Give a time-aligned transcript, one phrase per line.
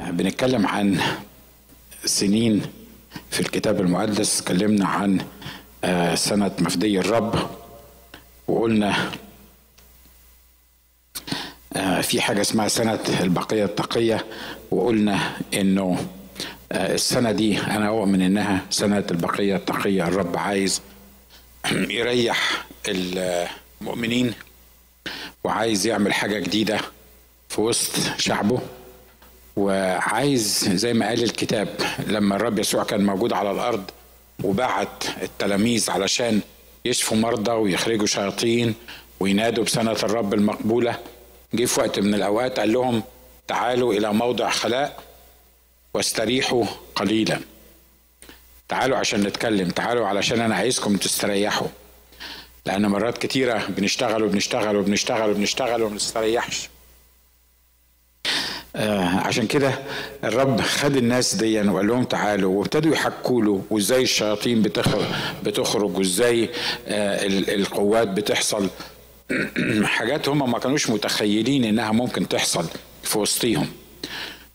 [0.00, 1.00] بنتكلم عن
[2.04, 2.62] سنين
[3.30, 5.20] في الكتاب المقدس اتكلمنا عن
[5.84, 7.50] آه، سنة مفدي الرب
[8.48, 9.10] وقلنا
[11.76, 14.26] آه، في حاجة اسمها سنة البقية التقية
[14.70, 16.06] وقلنا إنه
[16.72, 20.08] آه، السنة دي أنا أؤمن إنها سنة البقية التقية.
[20.08, 20.82] الرب عايز
[21.72, 24.34] يريح المؤمنين
[25.44, 26.80] وعايز يعمل حاجة جديدة
[27.48, 28.60] في وسط شعبه.
[29.58, 31.68] وعايز زي ما قال الكتاب
[32.06, 33.90] لما الرب يسوع كان موجود على الأرض
[34.44, 36.40] وبعت التلاميذ علشان
[36.84, 38.74] يشفوا مرضى ويخرجوا شياطين
[39.20, 40.98] وينادوا بسنة الرب المقبولة
[41.54, 43.02] جه في وقت من الأوقات قال لهم
[43.48, 45.02] تعالوا إلى موضع خلاء
[45.94, 47.40] واستريحوا قليلا.
[48.68, 51.68] تعالوا عشان نتكلم تعالوا علشان أنا عايزكم تستريحوا.
[52.66, 56.68] لأن مرات كتيرة بنشتغل وبنشتغل وبنشتغل وبنشتغل وما بنستريحش.
[58.76, 59.78] آه عشان كده
[60.24, 65.04] الرب خد الناس دي وقال لهم تعالوا وابتدوا يحكوا له وإزاي الشياطين بتخرج
[65.44, 66.50] بتخرج وإزاي
[66.88, 68.68] آه القوات بتحصل.
[69.84, 72.64] حاجات هم ما كانوش متخيلين إنها ممكن تحصل
[73.02, 73.68] في وسطيهم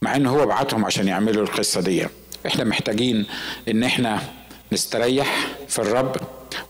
[0.02, 2.08] مع إن هو بعتهم عشان يعملوا القصة دي
[2.48, 3.25] إحنا محتاجين
[3.67, 4.22] إن إحنا
[4.72, 6.16] نستريح في الرب.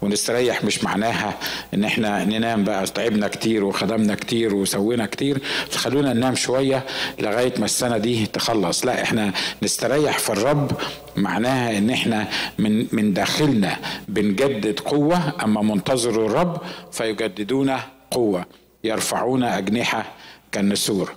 [0.01, 1.37] ونستريح مش معناها
[1.73, 5.41] إن إحنا ننام بقى تعبنا كتير وخدمنا كتير وسوينا كتير.
[5.69, 6.85] فخلونا ننام شوية
[7.19, 8.85] لغاية ما السنة دي تخلص.
[8.85, 10.71] لا إحنا نستريح في الرب
[11.15, 12.27] معناها إن إحنا
[12.59, 16.61] من من داخلنا بنجدد قوة أما منتظر الرب
[16.91, 17.75] فيجددون
[18.11, 18.45] قوة
[18.83, 20.05] يرفعون أجنحة
[20.51, 21.11] كالنسور.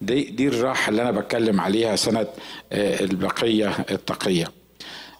[0.00, 2.26] دي دي الراحة اللي أنا بتكلم عليها سنة
[2.72, 4.46] البقية التقية.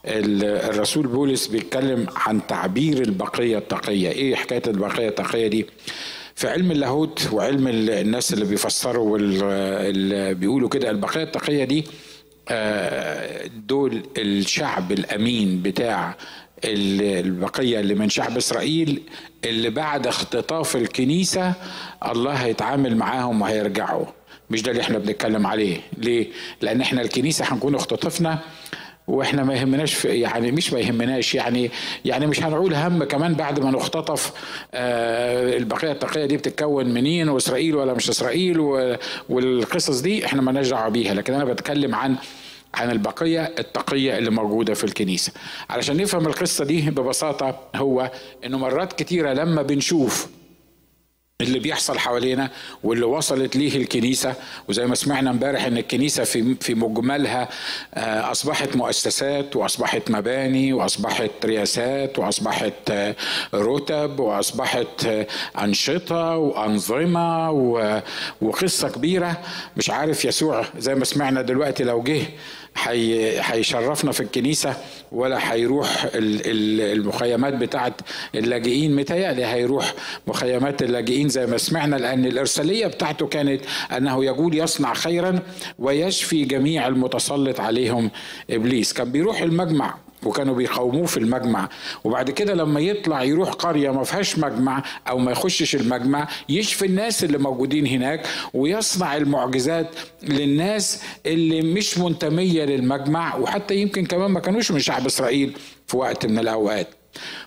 [0.07, 4.09] الرسول بولس بيتكلم عن تعبير البقية التقية.
[4.11, 5.67] إيه حكاية البقية التقية دي؟
[6.35, 11.85] في علم اللاهوت وعلم الناس اللي بيفسروا واللي بيقولوا كده البقية التقية دي
[13.69, 16.17] دول الشعب الأمين بتاع
[16.65, 19.03] البقية اللي من شعب إسرائيل
[19.45, 21.53] اللي بعد اختطاف الكنيسة
[22.07, 24.07] الله هيتعامل معاهم وهيرجعوا.
[24.51, 25.81] مش ده اللي إحنا بنتكلم عليه.
[25.99, 26.27] ليه؟
[26.61, 28.39] لأن إحنا الكنيسة هنكون اختطفنا
[29.09, 31.71] وإحنا ما يهمناش يعني مش ما يهمناش يعني
[32.05, 34.33] يعني مش هنعول هم كمان بعد ما نختطف
[34.75, 38.59] آه البقية التقيه دي بتتكون منين؟ وإسرائيل ولا مش إسرائيل؟
[39.29, 42.17] والقصص دي إحنا مالناش دعوه بيها لكن أنا بتكلم عن
[42.75, 45.33] عن البقية التقية اللي موجودة في الكنيسة.
[45.71, 48.11] علشان نفهم القصة دي ببساطة هو
[48.47, 50.29] إنه مرات كتيرة لما بنشوف
[51.41, 52.51] اللي بيحصل حوالينا
[52.85, 54.35] واللي وصلت ليه الكنيسة.
[54.69, 57.49] وزي ما سمعنا امبارح إن الكنيسة في في مجملها
[58.31, 62.93] أصبحت مؤسسات وأصبحت مباني وأصبحت رياسات وأصبحت
[63.55, 65.07] رتب وأصبحت
[65.63, 67.51] أنشطة وأنظمة
[68.41, 69.41] وقصة كبيرة.
[69.77, 72.23] مش عارف يسوع زي ما سمعنا دلوقتي لو جه
[72.77, 74.77] هيشرفنا في الكنيسة
[75.13, 78.01] ولا هيروح المخيمات بتاعت
[78.35, 78.97] اللاجئين.
[78.97, 79.95] متهيألي هيروح
[80.27, 83.61] مخيمات اللاجئين زي ما سمعنا لأن الإرسالية بتاعته كانت
[83.97, 85.39] أنه يقول يصنع خيرا
[85.79, 88.11] ويشفي جميع المتسلط عليهم
[88.51, 88.93] إبليس.
[88.93, 89.95] كان بيروح المجمع
[90.27, 91.69] وكانوا بيقاوموه في المجمع.
[92.05, 97.25] وبعد كده لما يطلع يروح قرية ما فيهاش مجمع أو ما يخشش المجمع يشفي الناس
[97.25, 99.89] اللي موجودين هناك ويصنع المعجزات
[100.23, 103.37] للناس اللي مش منتمية للمجمع.
[103.37, 106.89] وحتى يمكن كمان ما كانوش من شعب إسرائيل في وقت من الأوقات.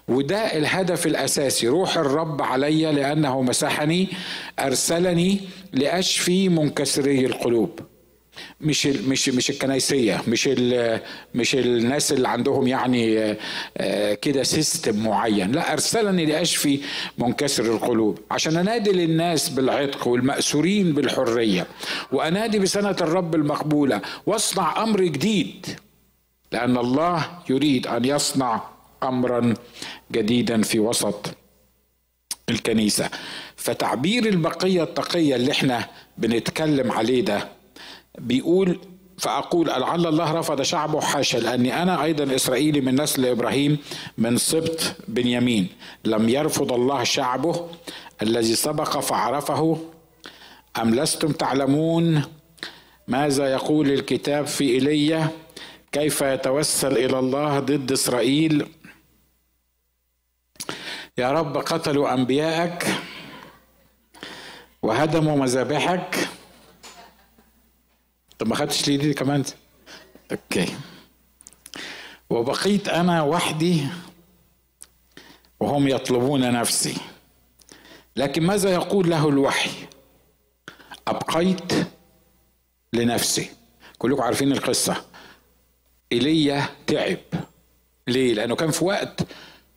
[0.07, 1.67] وده الهدف الأساسي.
[1.67, 4.07] روح الرب علي لأنه مسحني
[4.59, 5.39] أرسلني
[5.73, 7.79] لأشفي منكسري القلوب.
[8.61, 10.47] مش مش مش الكنيسيه مش
[11.35, 13.35] مش الناس اللي عندهم يعني
[14.21, 15.51] كده سيستم معين.
[15.51, 16.79] لا أرسلني لأشفي
[17.17, 18.19] منكسر القلوب.
[18.31, 21.67] عشان أنادي للناس بالعتق والمأسورين بالحرية
[22.11, 25.65] وأنادي بسنة الرب المقبولة واصنع أمر جديد.
[26.51, 28.61] لأن الله يريد أن يصنع
[29.03, 29.53] أمرا
[30.11, 31.25] جديدا في وسط
[32.49, 33.09] الكنيسة.
[33.55, 35.85] فتعبير البقية التقية اللي إحنا
[36.17, 37.47] بنتكلم عليه ده
[38.17, 38.79] بيقول
[39.17, 43.77] فأقول لعل الله رفض شعبه حاشا لأني أنا أيضا إسرائيلي من نسل إبراهيم
[44.17, 45.67] من سبط بنيامين.
[46.05, 47.69] لم يرفض الله شعبه
[48.21, 49.77] الذي سبق فعرفه.
[50.81, 52.23] أم لستم تعلمون
[53.07, 55.29] ماذا يقول الكتاب في إيليا
[55.91, 58.67] كيف يتوسل إلى الله ضد إسرائيل؟
[61.17, 62.87] يا رب قتلوا أنبياءك
[64.81, 66.27] وهدموا مذابحك
[68.39, 69.43] طب ما خدتش ليه دي كمان؟
[70.31, 70.75] أوكي.
[72.29, 73.87] وبقيت أنا وحدي
[75.59, 76.97] وهم يطلبون نفسي.
[78.15, 79.71] لكن ماذا يقول له الوحي؟
[81.07, 81.73] أبقيت
[82.93, 83.49] لنفسي.
[83.97, 85.05] كلكم عارفين القصة.
[86.11, 87.17] ايليا تعب.
[88.07, 89.21] ليه؟ لأنه كان في وقت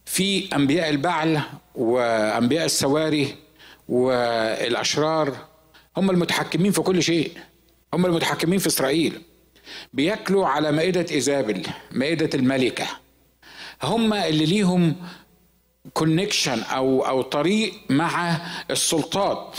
[0.05, 1.41] في أنبياء البعل
[1.75, 3.37] وأنبياء السواري
[3.89, 5.37] والأشرار
[5.97, 7.39] هم المتحكمين في كل شيء.
[7.95, 9.23] هم المتحكمين في إسرائيل.
[9.93, 12.87] بياكلوا على مائدة إيزابل مائدة الملكة.
[13.83, 14.97] هم اللي ليهم
[15.95, 18.39] كونكشن أو أو طريق مع
[18.71, 19.57] السلطات.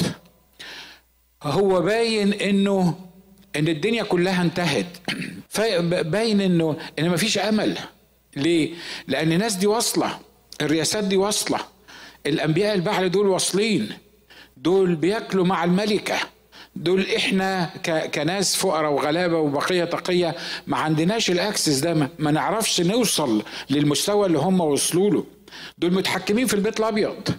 [1.44, 2.96] هو باين إنه
[3.56, 4.98] إن الدنيا كلها انتهت.
[6.12, 7.78] باين إنه إن مفيش أمل.
[8.36, 8.74] ليه؟
[9.08, 10.20] لأن الناس دي واصلة.
[10.62, 11.60] الرياسات دي واصلة.
[12.26, 13.90] الأنبياء البحر دول واصلين.
[14.58, 16.18] دول بياكلوا مع الملكة.
[16.76, 17.70] دول إحنا
[18.16, 20.36] كناس فقراء وغلابة وبقية تقية
[20.68, 25.24] ما عندناش الأكسس ده ما نعرفش نوصل للمستوى اللي هم وصلوا له.
[25.78, 27.30] دول متحكمين في البيت الأبيض.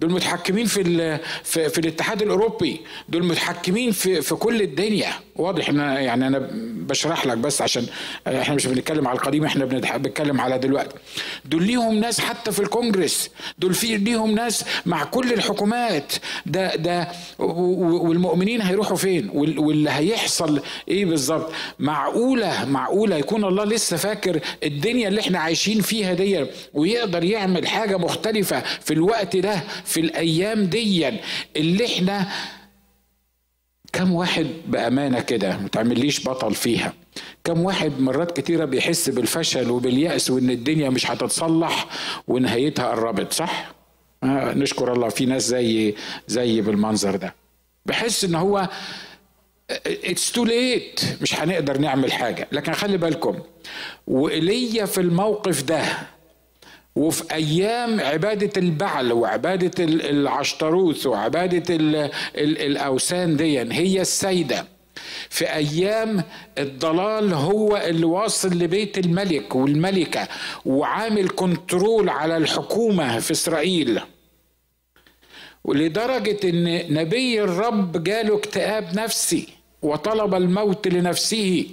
[0.00, 5.12] دول متحكمين في في, في الاتحاد الأوروبي دول متحكمين في في كل الدنيا.
[5.36, 7.86] واضح إن يعني أنا بشرح لك بس عشان
[8.26, 10.96] إحنا مش بنتكلم على القديم إحنا بنتكلم على دلوقتي.
[11.44, 16.12] دول ليهم ناس حتى في الكونجرس دول في ليهم ناس مع كل الحكومات.
[16.46, 17.08] ده ده
[17.38, 25.20] والمؤمنين هيروحوا فين؟ واللي هيحصل إيه بالظبط؟ معقولة معقولة يكون الله لسه فاكر الدنيا اللي
[25.20, 31.08] إحنا عايشين فيها دي ويقدر يعمل حاجة مختلفة في الوقت ده في الأيام دي
[31.56, 32.28] اللي إحنا
[33.92, 36.92] كم واحد بأمانة كده ما تعمليش بطل فيها.
[37.44, 41.86] كم واحد مرات كتيرة بيحس بالفشل وباليأس وإن الدنيا مش هتتصلح
[42.28, 43.72] ونهايتها قربت صح؟
[44.22, 45.08] آه نشكر الله.
[45.08, 45.94] في ناس زي
[46.28, 47.34] زي بالمنظر ده.
[47.86, 48.68] بحس إن هو
[49.86, 52.48] it's too late مش هنقدر نعمل حاجة.
[52.52, 53.38] لكن خلي بالكم
[54.06, 55.82] وإيليا في الموقف ده
[57.00, 61.64] وفي أيام عبادة البعل وعبادة العشتروث وعبادة
[62.36, 64.66] الأوثان دي هي السايدة.
[65.30, 66.22] في أيام
[66.58, 70.28] الضلال هو اللي واصل لبيت الملك والملكة
[70.66, 74.00] وعامل control على الحكومة في إسرائيل.
[75.64, 79.48] ولدرجة إن نبي الرب جاله اكتئاب نفسي.
[79.82, 81.66] وطلب الموت لنفسه.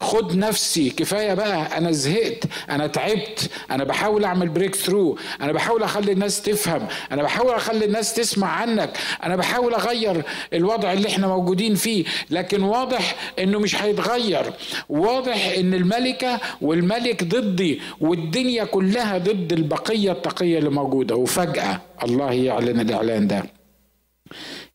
[0.00, 0.90] خد نفسي.
[0.90, 6.42] كفاية بقى أنا زهقت أنا تعبت أنا بحاول أعمل بريك ثرو أنا بحاول أخلي الناس
[6.42, 10.22] تفهم أنا بحاول أخلي الناس تسمع عنك أنا بحاول أغير
[10.52, 12.04] الوضع اللي إحنا موجودين فيه.
[12.30, 14.52] لكن واضح إنه مش هيتغير.
[14.88, 21.16] واضح إن الملكة والملك ضدي والدنيا كلها ضد البقية التقية اللي موجودة.
[21.16, 23.42] وفجأة الله يعلن الإعلان ده.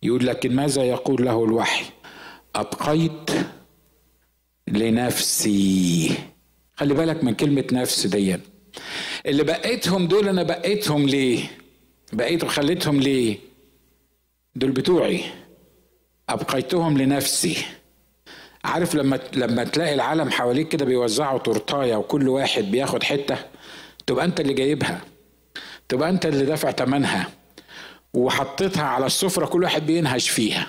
[0.04, 1.86] يقول لكن ماذا يقول له الوحي؟
[2.56, 3.31] أبقيت
[4.68, 6.12] لنفسي.
[6.75, 8.38] خلي بالك من كلمة نفس دي
[9.25, 11.44] اللي بقيتهم دول أنا بقيتهم ليه؟
[12.13, 13.38] بقيتهم خليتهم ليه؟
[14.56, 15.22] دول بتوعي.
[16.30, 17.57] أبقيتهم لنفسي.
[18.66, 23.38] عارف لما لما تلاقي العالم حواليك كده بيوزعوا تورتاية وكل واحد بياخد حتة
[24.07, 25.02] تبقى أنت اللي جايبها.
[25.90, 27.30] تبقى أنت اللي دافع ثمنها
[28.13, 30.68] وحطيتها على السفرة كل واحد بينهش فيها.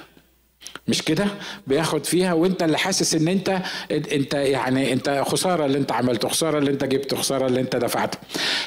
[0.90, 1.26] مش كده؟
[1.66, 6.58] بياخد فيها وانت اللي حاسس ان انت انت يعني انت خسارة اللي انت عملته خسارة
[6.58, 8.18] اللي انت جبته خسارة اللي انت دفعته.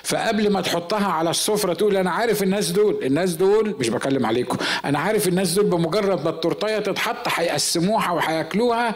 [0.03, 4.57] فقبل ما تحطها على السفرة تقول أنا عارف الناس دول الناس دول مش بكلم عليكم
[4.85, 8.95] أنا عارف الناس دول بمجرد ما التورتيه تتحط هيقسموها وهياكلوها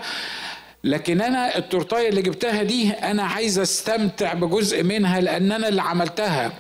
[0.88, 6.54] لكن أنا التورتاية اللي جبتها دي أنا عايز أستمتع بجزء منها لأن أنا اللي عملتها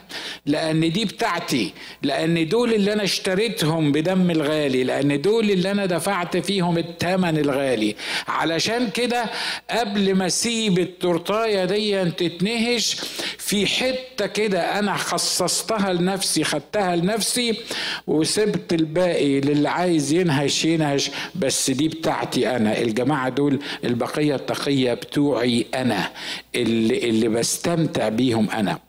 [0.46, 6.38] لأن دي بتاعتي لأن دول اللي أنا اشتريتهم بدم الغالي لأن دول اللي أنا دفعت
[6.38, 7.96] فيهم الثمن الغالي.
[8.28, 9.26] علشان كده
[9.70, 12.96] قبل ما أسيب التورتاية دي تتنهش
[13.38, 17.60] في حتة كده أنا خصصتها لنفسي خدتها لنفسي
[18.08, 21.12] وسبت الباقي للي عايز ينهش ينهش.
[21.36, 22.78] بس دي بتاعتي أنا.
[22.82, 26.10] الجماعة دول البقية التقية بتوعي أنا
[26.56, 28.80] اللي, اللي بستمتع بيهم أنا.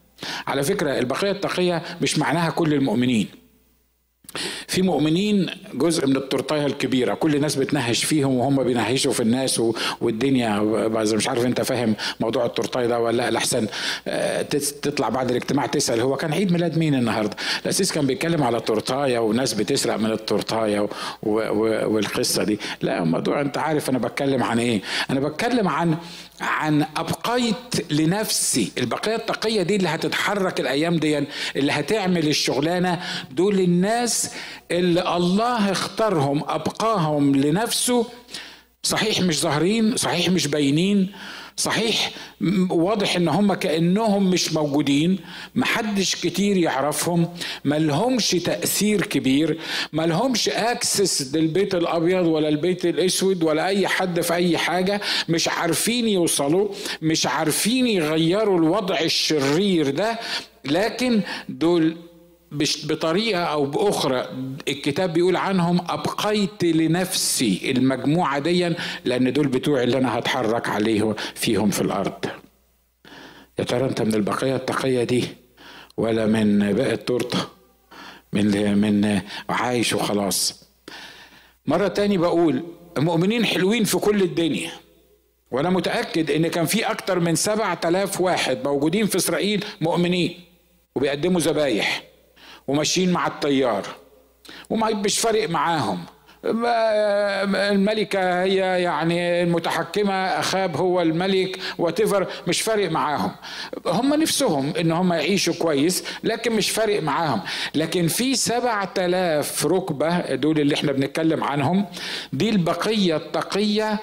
[0.47, 3.29] على فكرة البقية التقية مش معناها كل المؤمنين.
[4.67, 9.63] في مؤمنين جزء من التورتايه الكبيرة كل الناس بتنهش فيهم وهم بينهشوا في الناس
[10.01, 13.67] والدنيا مش عارف انت فاهم موضوع التورتايه ده ولا لا الأحسن.
[14.09, 18.57] آه، تطلع بعد الاجتماع تسأل هو كان عيد ميلاد مين النهارده؟ الاسيس كان بيتكلم على
[18.57, 20.89] التورتايه وناس بتسرق من التورتايه
[21.23, 22.59] والقصة دي.
[22.83, 24.81] لا الموضوع انت عارف أنا بتكلم عن إيه؟
[25.11, 25.97] أنا بتكلم عن
[26.41, 28.73] عن أبقيت لنفسي.
[28.79, 31.19] البقية التقية دي اللي هتتحرك الأيام دي
[31.57, 34.31] اللي هتعمل الشغلانة دول الناس
[34.71, 38.07] اللي الله اختارهم أبقاهم لنفسه.
[38.83, 41.13] صحيح مش ظاهرين صحيح مش باينين.
[41.59, 42.11] صحيح
[42.71, 45.19] واضح إن هم كأنهم مش موجودين
[45.55, 47.29] محدش كتير يعرفهم
[47.65, 49.59] ملهمش تأثير كبير
[49.93, 56.09] ملهمش اكسس للبيت الأبيض ولا البيت الأسود ولا أي حد في أي حاجة مش عارفين
[56.09, 56.69] يوصلوا
[57.03, 60.19] مش عارفين يغيروا الوضع الشرير ده
[60.65, 61.97] لكن دول
[62.53, 64.29] بطريقة أو بأخرى
[64.69, 68.75] الكتاب بيقول عنهم أبقيت لنفسي المجموعة دي
[69.05, 72.25] لأن دول بتوع اللي أنا هتحرك عليه فيهم في الأرض.
[73.59, 75.25] يا ترى أنت من البقية التقية دي؟
[75.97, 77.39] ولا من باقي التورتة
[78.33, 80.65] من من عايش وخلاص.
[81.67, 82.63] مرة تاني بقول
[82.99, 84.71] المؤمنين حلوين في كل الدنيا.
[85.51, 90.41] وأنا متأكد إن كان في أكتر من سبعة آلاف واحد موجودين في إسرائيل مؤمنين
[90.95, 92.08] وبيقدموا ذبايح.
[92.69, 93.83] وماشيين مع التيار
[94.71, 95.99] وما مش فارق معاهم.
[96.45, 103.31] الملكة هي يعني المتحكمة أخاب هو الملك واتيفر مش فارق معاهم.
[103.87, 107.41] هم نفسهم إن هم يعيشوا كويس لكن مش فارق معاهم.
[107.75, 111.87] لكن في سبعة آلاف ركبة دول اللي إحنا بنتكلم عنهم
[112.33, 113.99] دي البقية التقية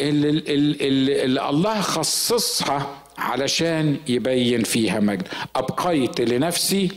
[0.00, 2.86] اللي, اللي, اللي الله خصصها
[3.18, 5.28] علشان يبين فيها مجد.
[5.56, 6.88] أبقيت لنفسي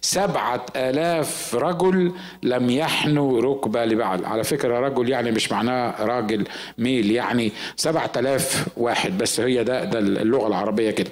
[0.00, 2.12] سبعة آلاف رجل
[2.42, 6.44] لم يحنوا ركبة لبعل على فكرة رجل يعني مش معناه راجل
[6.78, 11.10] ميل يعني سبعة آلاف واحد بس هي ده, ده اللغة العربية كده.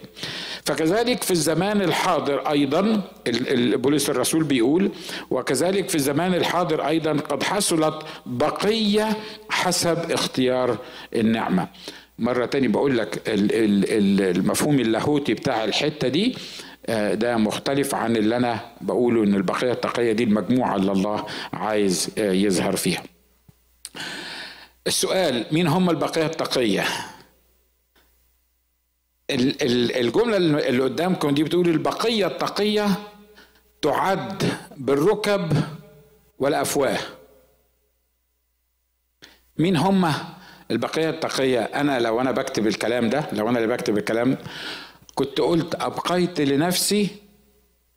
[0.65, 3.03] فكذلك في الزمان الحاضر أيضا
[3.75, 4.91] بولس الرسول بيقول
[5.31, 7.95] وكذلك في الزمان الحاضر أيضا قد حصلت
[8.27, 9.17] بقية
[9.51, 10.77] حسب اختيار
[11.15, 11.69] النعمة.
[12.19, 16.37] مرة تاني بقول لك المفهوم اللاهوتي بتاع الحتة دي
[17.15, 22.33] ده مختلف عن اللي أنا بقوله إن البقية التقية دي المجموعة اللي الله عايز آه،
[22.33, 23.03] يظهر فيها.
[24.87, 26.85] السؤال مين هم البقية التقية؟
[29.31, 32.89] الجملة اللي قدامكم دي بتقول البقية التقية
[33.83, 34.43] تعد
[34.77, 35.53] بالركب
[36.39, 36.99] والأفواه.
[39.59, 40.13] مين هم
[40.71, 44.39] البقية التقية؟ أنا لو أنا بكتب الكلام ده لو أنا اللي بكتب الكلام
[45.21, 47.09] كنت قلت أبقيت لنفسي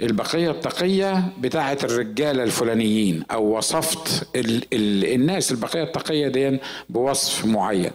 [0.01, 7.91] البقية التقية بتاعة الرجالة الفلانيين أو وصفت ال ال الناس البقية التقية دي بوصف معين.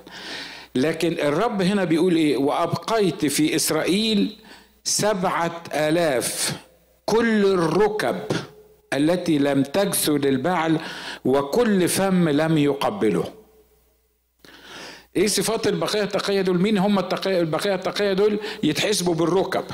[0.74, 4.36] لكن الرب هنا بيقول إيه؟ وأبقيت في إسرائيل
[4.84, 6.52] سبعة آلاف.
[7.06, 8.18] كل الركب
[8.94, 10.78] التي لم تجسد البعل
[11.24, 13.24] وكل فم لم يقبله.
[15.18, 19.64] إيه صفات البقية التقيه دول مين هم البقية التقيه دول يتحسبوا بالركب.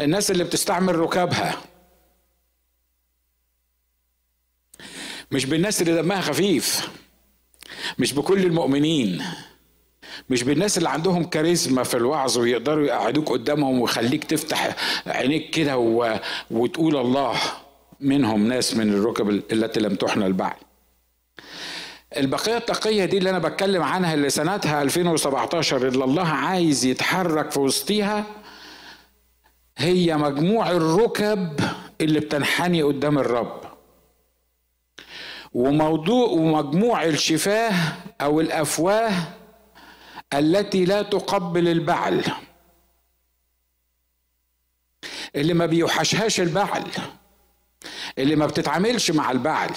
[0.00, 1.56] الناس اللي بتستعمل ركابها
[5.30, 6.90] مش بالناس اللي دمها خفيف.
[7.98, 9.22] مش بكل المؤمنين.
[10.30, 16.18] مش بالناس اللي عندهم كاريزما في الوعظ ويقدروا يقعدوك قدامهم ويخليك تفتح عينيك كده و...
[16.50, 17.36] وتقول الله.
[18.00, 20.56] منهم ناس من الركب التي لم تحنى البعل.
[22.16, 27.60] البقية التقية دي اللي أنا بتكلم عنها اللي سنتها 2017 اللي الله عايز يتحرك في
[27.60, 28.24] وسطيها
[29.78, 31.60] هي مجموع الركب
[32.00, 33.60] اللي بتنحني قدام الرب.
[35.54, 37.72] وموضوع ومجموع الشفاه
[38.20, 39.12] أو الأفواه
[40.34, 42.24] التي لا تقبل البعل.
[45.36, 46.84] اللي ما بيوحشهاش البعل.
[48.18, 49.70] اللي ما بتتعاملش مع البعل.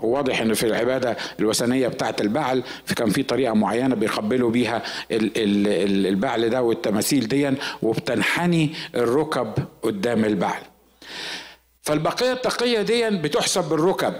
[0.00, 2.62] وواضح ان في العبادة الوثنية بتاعه البعل
[2.96, 7.50] كان في طريقة معينة بيقبلوا بيها البعل ده والتماثيل دي
[7.82, 10.60] وبتنحني الركب قدام البعل.
[11.82, 14.14] فالبقية التقية دي بتحسب بالركب.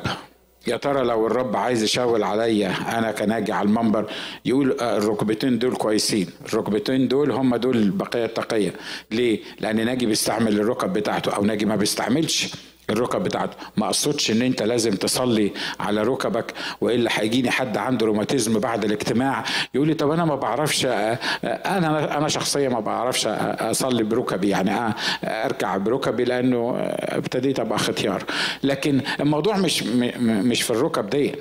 [0.67, 4.11] يا ترى لو الرب عايز يشاور عليا أنا كناجي على المنبر
[4.45, 6.31] يقول آه، الركبتين دول كويسين.
[6.49, 8.73] الركبتين دول هم دول البقية التقية.
[9.11, 12.49] ليه؟ لأن ناجي بيستعمل الركب بتاعته أو ناجي ما بيستعملش.
[12.91, 13.57] الركب بتاعته.
[13.77, 19.45] ما اقصدش ان انت لازم تصلي على ركبك والا هيجيني حد عنده روماتيزم بعد الاجتماع
[19.75, 25.77] يقول لي طب أنا ما بعرفش أنا أنا شخصيا ما بعرفش اصلي بركبي يعني اركع
[25.77, 28.25] بركبي لأنه ابتديت ابقى ختيار
[28.63, 29.83] لكن الموضوع مش
[30.19, 31.35] مش في الركب دي.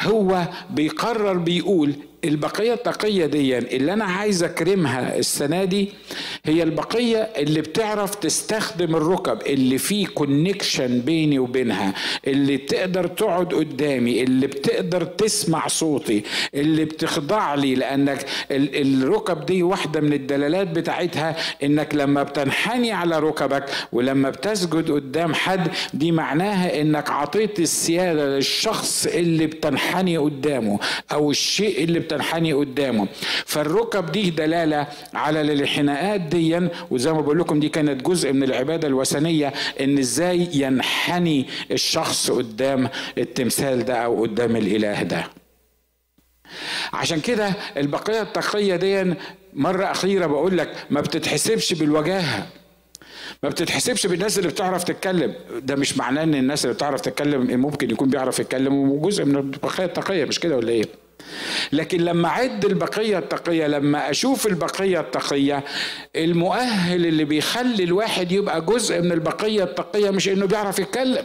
[0.00, 5.88] هو بيقرر بيقول البقية التقية دي اللي أنا عايز أكرمها السنة دي
[6.44, 11.94] هي البقية اللي بتعرف تستخدم الركب اللي فيه كونكشن بيني وبينها
[12.26, 16.22] اللي تقدر تقعد قدامي اللي بتقدر تسمع صوتي
[16.54, 23.64] اللي بتخضع لي لأنك الركب دي واحدة من الدلالات بتاعتها إنك لما بتنحني على ركبك
[23.92, 30.78] ولما بتسجد قدام حد دي معناها إنك عطيت السيادة للشخص اللي بتنحني قدامه
[31.12, 33.08] أو الشيء اللي بتنحني قدامه.
[33.46, 38.88] فالركب دي دلالة على الانحناءات دي وزي ما بقول لكم دي كانت جزء من العبادة
[38.88, 42.88] الوثنية إن إزاي ينحني الشخص قدام
[43.18, 45.24] التمثال ده أو قدام الإله ده.
[46.92, 49.14] عشان كده البقية التقية دي
[49.54, 52.46] مرة أخيرة بقول لك ما بتتحسبش بالوجاهة.
[53.42, 55.34] ما بتتحسبش بالناس اللي بتعرف تتكلم.
[55.62, 59.84] ده مش معناه إن الناس اللي بتعرف تتكلم ممكن يكون بيعرف يتكلم وجزء من البقية
[59.84, 60.84] التقية مش كده ولا إيه؟
[61.72, 65.64] لكن لما أعد البقية التقية لما أشوف البقية التقية
[66.16, 71.24] المؤهل اللي بيخلي الواحد يبقى جزء من البقية التقية مش إنه بيعرف يتكلم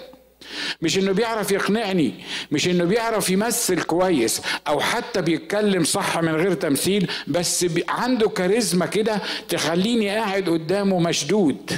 [0.82, 2.14] مش إنه بيعرف يقنعني
[2.52, 8.86] مش إنه بيعرف يمثل كويس أو حتى بيتكلم صح من غير تمثيل بس عنده كاريزما
[8.86, 11.72] كده تخليني قاعد قدامه مشدود.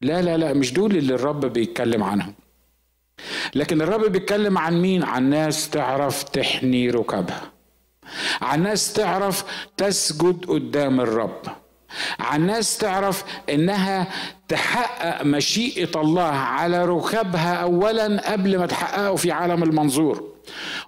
[0.00, 2.34] لا لا لا مش دول اللي الرب بيتكلم عنهم.
[3.54, 7.42] لكن الرب بيتكلم عن مين؟ عن ناس تعرف تحني ركبها.
[8.42, 9.44] عن ناس تعرف
[9.76, 11.42] تسجد قدام الرب.
[12.20, 14.06] عن ناس تعرف إنها
[14.48, 20.31] تحقق مشيئة الله على ركبها اولا قبل ما تحققه في عالم المنظور.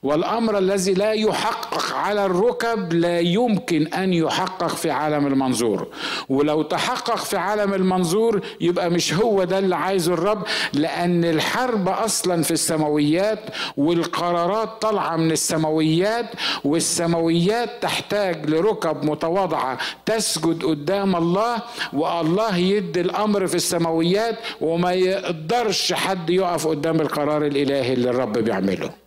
[0.02, 5.86] والأمر الذي لا يحقق على الركب لا يمكن أن يحقق في عالم المنظور.
[6.28, 10.42] ولو تحقق في عالم المنظور يبقى مش هو ده اللي عايزه الرب
[10.72, 13.38] لأن الحرب أصلا في السماويات
[13.76, 16.26] والقرارات طالعة من السماويات
[16.64, 21.56] والسماويات تحتاج لركب متواضعة تسجد قدام الله
[21.92, 29.03] والله يدي الأمر في السماويات وما يقدرش حد يقف قدام القرار الإلهي اللي الرب بيعمله.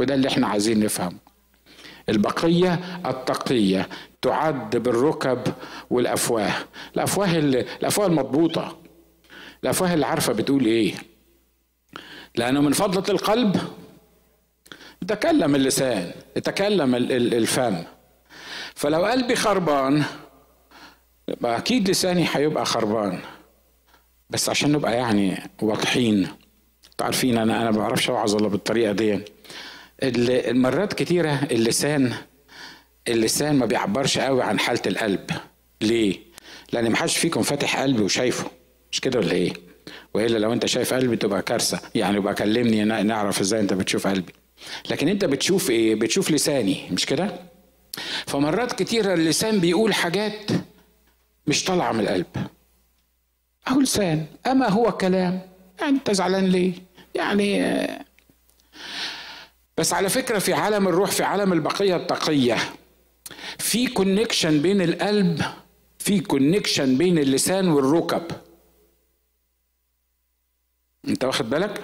[0.00, 1.18] وده اللي إحنا عايزين نفهمه.
[2.08, 3.88] البقية التقية
[4.22, 5.42] تعد بالركب
[5.90, 6.52] والأفواه.
[6.94, 8.78] الأفواه الأفواه المضبوطة.
[9.64, 10.94] الأفواه اللي عارفة بتقول إيه.
[12.36, 13.56] لأنه من فضلة القلب
[15.02, 17.82] يتكلم اللسان يتكلم الفم.
[18.74, 20.02] فلو قلبي خربان
[21.28, 23.18] يبقى أكيد لساني هيبقى خربان.
[24.30, 26.28] بس عشان نبقى يعني واضحين
[27.00, 29.20] عارفين أنا أنا ما بعرفش أوعظ إلا بالطريقة دي.
[30.02, 32.12] المرات كتيرة اللسان
[33.08, 35.30] اللسان ما بيعبرش قوي عن حالة القلب
[35.80, 36.18] ليه؟
[36.72, 38.50] لأن ما حدش فيكم فاتح قلبي وشايفه
[38.92, 39.52] مش كده ولا إيه؟
[40.14, 44.32] وإلا لو أنت شايف قلبي تبقى كارثة يعني يبقى كلمني نعرف إزاي أنت بتشوف قلبي
[44.90, 47.40] لكن أنت بتشوف إيه؟ بتشوف لساني مش كده؟
[48.26, 50.50] فمرات كتيرة اللسان بيقول حاجات
[51.46, 52.26] مش طالعة من القلب
[53.68, 55.40] أهو لسان أما هو كلام
[55.80, 56.72] يعني أنت زعلان ليه؟
[57.14, 57.62] يعني
[59.78, 62.56] بس على فكرة في عالم الروح في عالم البقية التقية
[63.58, 65.42] في كونكشن بين القلب
[65.98, 68.22] في كونكشن بين اللسان والركب.
[71.08, 71.82] انت واخد بالك؟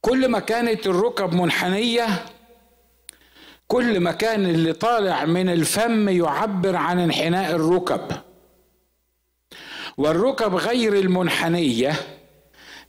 [0.00, 2.06] كل ما كانت الركب منحنية
[3.68, 8.08] كل ما كان اللي طالع من الفم يعبر عن انحناء الركب.
[9.96, 11.92] والركب غير المنحنية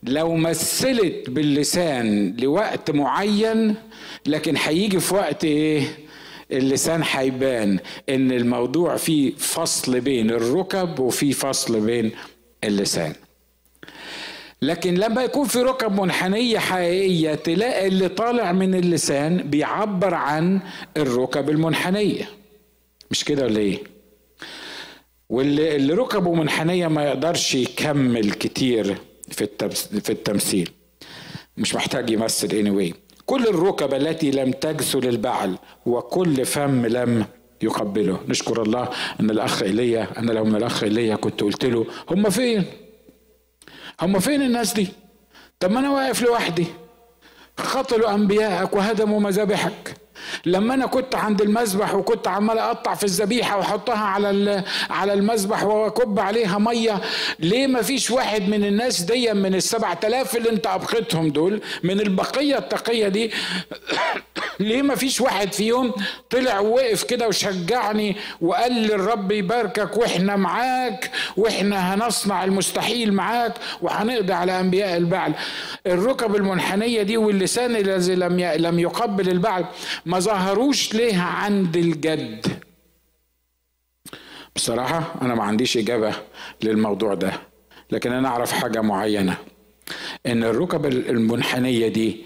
[0.08, 3.76] لو مثلت باللسان لوقت معين
[4.26, 5.84] لكن هيجي في وقت إيه؟
[6.52, 12.12] اللسان هيبان إن الموضوع فيه فصل بين الركب وفي فصل بين
[12.64, 13.14] اللسان.
[14.62, 20.60] لكن لما يكون في ركب منحنية حقيقية تلاقي اللي طالع من اللسان بيعبر عن
[20.98, 22.30] الركب المنحنية.
[23.12, 23.78] مش كده ولا إيه؟
[25.30, 28.98] واللي اللي ركبه منحنية ما يقدرش يكمل كتير.
[29.32, 29.48] في
[30.02, 30.72] في التمثيل.
[31.58, 32.96] مش محتاج يمثل anyway.
[33.26, 37.26] كل الركب التي لم تجثل البعل وكل فم لم
[37.62, 38.20] يقبله.
[38.28, 42.64] نشكر الله أن الأخ ايليا أنا لو من الأخ ايليا كنت قلت له هم فين؟
[44.02, 44.88] هم فين الناس دي؟
[45.60, 46.66] طب ما أنا واقف لوحدي.
[47.58, 50.05] قتلوا أنبياءك وهدموا مذابحك.
[50.46, 56.20] لما أنا كنت عند المذبح وكنت عمال اقطع في الذبيحة واحطها على على المذبح واكب
[56.20, 57.02] عليها مية
[57.40, 62.00] ليه ما فيش واحد من الناس دي من السبعة آلاف اللي انت ابقيتهم دول من
[62.00, 63.32] البقية التقية دي
[64.60, 65.94] ليه ما فيش واحد فيهم
[66.30, 74.34] طلع ووقف كده وشجعني وقال لي الرب يباركك وإحنا معاك وإحنا هنصنع المستحيل معاك وهنقضي
[74.34, 75.34] على انبياء البعل.
[75.88, 79.66] الركب المنحنية دي واللسان الذي لم لم يقبل البعل
[80.06, 82.48] ما ظهروش ليه عند الجد.
[84.56, 86.14] بصراحة أنا ما عنديش إجابة
[86.64, 87.32] للموضوع ده
[87.92, 89.38] لكن أنا أعرف حاجة معينة
[90.26, 92.18] إن الركب المنحنية دي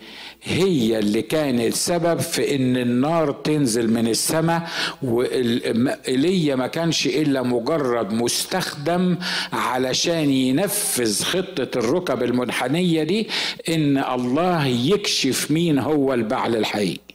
[0.44, 4.70] هي اللي كانت سبب في إن النار تنزل من السماء
[5.02, 9.18] وايليا ما كانش إلا مجرد مستخدم
[9.54, 13.28] علشان ينفذ خطة الركب المنحنية دي
[13.70, 17.09] إن الله يكشف مين هو البعل الحقيقي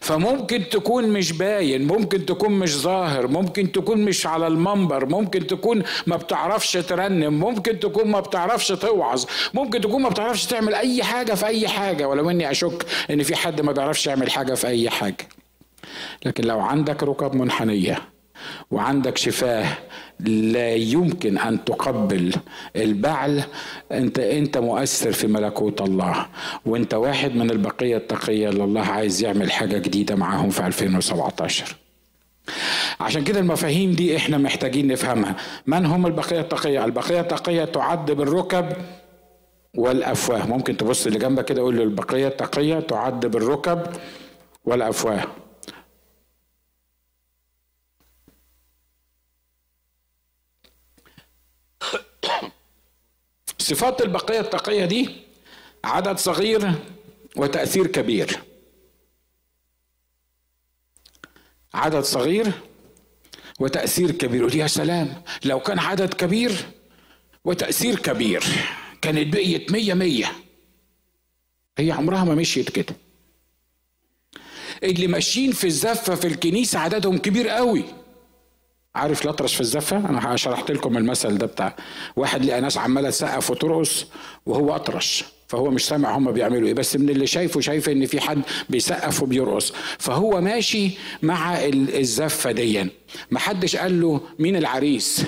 [0.00, 5.82] فممكن تكون مش باين ممكن تكون مش ظاهر ممكن تكون مش على المنبر ممكن تكون
[6.06, 11.34] ما بتعرفش ترنم ممكن تكون ما بتعرفش توعظ ممكن تكون ما بتعرفش تعمل أي حاجة
[11.34, 14.90] في أي حاجة ولو إني أشك إن في حد ما بيعرفش يعمل حاجة في أي
[14.90, 15.28] حاجة.
[16.24, 17.98] لكن لو عندك ركب منحنية
[18.70, 19.66] وعندك شفاه
[20.20, 22.34] لا يمكن أن تقبل
[22.76, 23.42] البعل.
[23.92, 26.26] أنت أنت مؤثر في ملكوت الله.
[26.66, 31.76] وأنت واحد من البقية التقية اللي الله عايز يعمل حاجة جديدة معاهم في 2017
[33.00, 35.36] عشان كده المفاهيم دي إحنا محتاجين نفهمها.
[35.66, 38.68] من هم البقية التقية؟ البقية التقية تعد بالركب
[39.74, 40.46] والأفواه.
[40.46, 43.82] ممكن تبص اللي جنبك كده قول له البقية التقية تعد بالركب
[44.64, 45.24] والأفواه.
[53.66, 55.10] صفات البقية التقية دي
[55.84, 56.72] عدد صغير
[57.36, 58.42] وتأثير كبير.
[61.74, 62.52] عدد صغير
[63.60, 64.54] وتأثير كبير.
[64.54, 66.66] يا سلام لو كان عدد كبير
[67.44, 68.44] وتأثير كبير
[69.02, 70.32] كانت بقيت مية مية.
[71.78, 72.96] هي عمرها ما مشيت كده.
[74.82, 77.84] اللي ماشيين في الزفة في الكنيسة عددهم كبير قوي.
[78.96, 81.76] عارف الأطرش في الزفة؟ أنا شرحت لكم المثل ده بتاع
[82.16, 84.06] واحد لقى ناس عمالة تسقف وترقص
[84.46, 88.20] وهو أطرش فهو مش سامع هم بيعملوا إيه بس من اللي شايفه شايف إن في
[88.20, 89.72] حد بيسقف وبيرقص.
[89.98, 90.90] فهو ماشي
[91.22, 92.86] مع الزفة دي.
[93.30, 95.24] ما حدش قال له مين العريس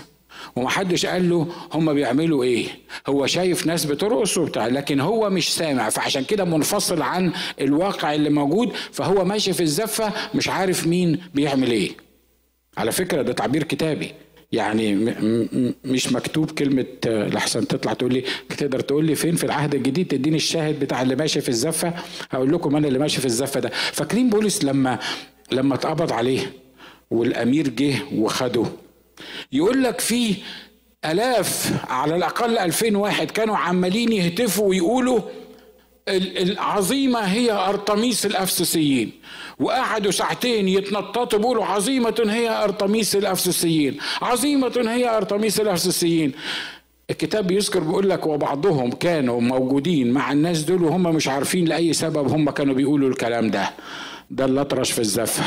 [0.57, 2.67] وما حدش قال له هم بيعملوا إيه.
[3.09, 5.91] هو شايف ناس بترقص وبتاع لكن هو مش سامع.
[5.91, 8.73] فعشان كده منفصل عن الواقع اللي موجود.
[8.93, 12.08] فهو ماشي في الزفة مش عارف مين بيعمل إيه.
[12.79, 14.13] على فكرة ده تعبير كتابي.
[14.53, 14.95] يعني
[15.85, 18.25] مش مكتوب كلمة لحسن تطلع تقول لي
[18.59, 21.95] تقدر تقول لي فين في العهد الجديد تديني الشاهد بتاع اللي ماشي في الزفة؟
[22.31, 23.71] هقول لكم أنا اللي ماشي في الزفة ده.
[23.93, 24.99] فاكرين بولس لما
[25.53, 26.53] لما اتقبض عليه
[27.11, 28.65] والأمير جه وخده؟
[29.53, 30.35] يقول لك في
[31.05, 35.21] آلاف على الأقل ألفين واحد كانوا عمالين يهتفوا ويقولوا
[36.17, 39.13] العظيمة هي أرطميس الأفسسيين.
[39.61, 43.97] وقعدوا ساعتين يتنططوا بيقولوا عظيمة هي أرطميس الأفسسيين.
[44.23, 46.33] عظيمة هي أرطميس الأفسسيين.
[47.11, 52.29] الكتاب بيذكر بيقول لك وبعضهم كانوا موجودين مع الناس دول وهم مش عارفين لأي سبب
[52.29, 53.71] هم كانوا بيقولوا الكلام ده.
[54.31, 55.45] ده اللي أطرش في الزفة.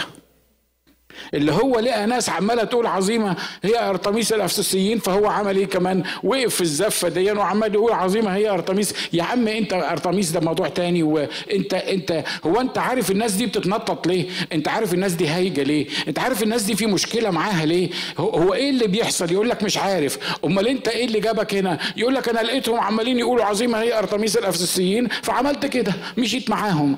[1.33, 6.55] اللي هو لقى ناس عمالة تقول عظيمة هي ارتميس الأفسسيين فهو عمل إيه كمان؟ وقف
[6.55, 11.03] في الزفة دي وعمال يقول عظيمة هي ارتميس يا عم أنت ارتميس ده موضوع تاني
[11.03, 15.87] وانت انت هو أنت عارف الناس دي بتتنطط ليه؟ أنت عارف الناس دي هايجة ليه؟
[16.07, 19.77] أنت عارف الناس دي في مشكلة معاها ليه؟ هو إيه اللي بيحصل؟ يقول لك مش
[19.77, 20.17] عارف.
[20.45, 24.37] أمال أنت إيه اللي جابك هنا؟ يقول لك أنا لقيتهم عمالين يقولوا عظيمة هي ارتميس
[24.37, 26.97] الأفسسيين فعملت كده مشيت معاهم.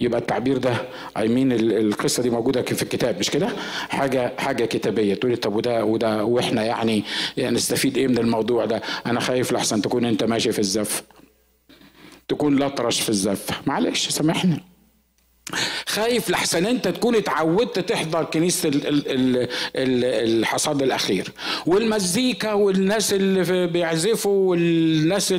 [0.00, 0.74] يبقى التعبير ده
[1.16, 3.48] اي مين القصة دي موجودة في الكتاب مش كده؟
[3.88, 5.14] حاجة حاجة كتابية.
[5.14, 7.04] تقولي طب وده وده وإحنا يعني,
[7.36, 11.02] يعني نستفيد إيه من الموضوع ده؟ أنا خايف لحسن تكون أنت ماشي في الزف.
[12.28, 13.50] تكون لطرش في الزف.
[13.66, 14.62] معلش سامحني.
[15.86, 18.70] خايف لحسن انت تكون اتعودت تحضر كنيسة
[19.74, 21.32] الحصاد الأخير.
[21.66, 25.32] والمزيكا والناس اللي بيعزفوا والناس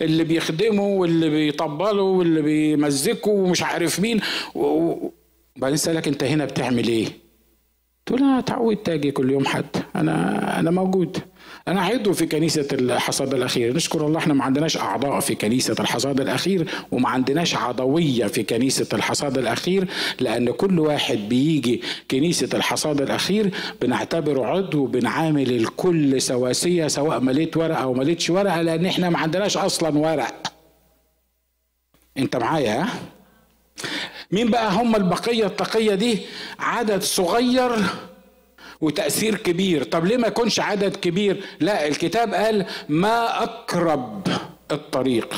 [0.00, 4.20] اللي بيخدموا واللي بيطبلوا واللي بيمزكوا ومش عارف مين.
[4.54, 7.06] وبعدين سألك انت هنا بتعمل إيه؟
[8.06, 9.66] تقول أنا اتعودت أجي كل يوم حد.
[9.96, 11.18] أنا أنا موجود.
[11.68, 13.76] أنا عضو في كنيسة الحصاد الأخير.
[13.76, 18.86] نشكر الله إحنا ما عندناش أعضاء في كنيسة الحصاد الأخير وما عندناش عضوية في كنيسة
[18.92, 19.88] الحصاد الأخير
[20.20, 23.50] لأن كل واحد بيجي كنيسة الحصاد الأخير
[23.82, 29.56] بنعتبره عضو بنعامل الكل سواسية سواء مليت ورقة أو مليتش ورقة لأن إحنا ما عندناش
[29.56, 30.52] أصلا ورق.
[32.18, 32.88] أنت معايا ها؟
[34.30, 36.18] مين بقى هم البقية التقية دي؟
[36.58, 37.70] عدد صغير
[38.82, 39.82] وتأثير كبير.
[39.84, 44.28] طب ليه ما يكونش عدد كبير؟ لا الكتاب قال ما أقرب
[44.70, 45.34] الطريق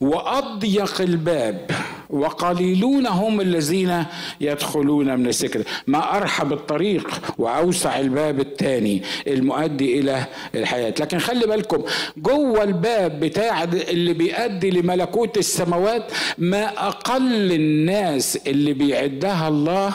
[0.00, 1.70] وأضيق الباب.
[2.12, 4.04] وقليلون هم الذين
[4.40, 5.62] يدخلون من السكر.
[5.86, 10.94] ما أرحب الطريق وأوسع الباب الثاني المؤدي إلى الحياة.
[11.00, 11.82] لكن خلي بالكم
[12.16, 19.94] جوه الباب بتاع اللي بيؤدي لملكوت السماوات ما أقل الناس اللي بيعدها الله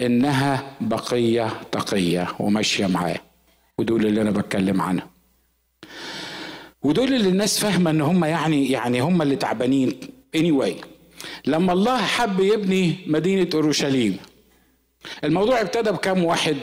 [0.00, 3.20] إنها بقية تقية وماشية معاه.
[3.78, 5.06] ودول اللي أنا بتكلم عنهم
[6.82, 10.00] ودول اللي الناس فاهمة إن هم يعني يعني هم اللي تعبانين.
[10.36, 10.97] Anyway
[11.46, 14.16] لما الله حب يبني مدينة أورشليم
[15.24, 16.56] الموضوع ابتدى بكام واحد؟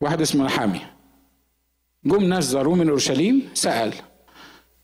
[0.00, 0.80] واحد اسمه نحامي.
[2.04, 3.92] جم ناس زاروه من أورشليم سأل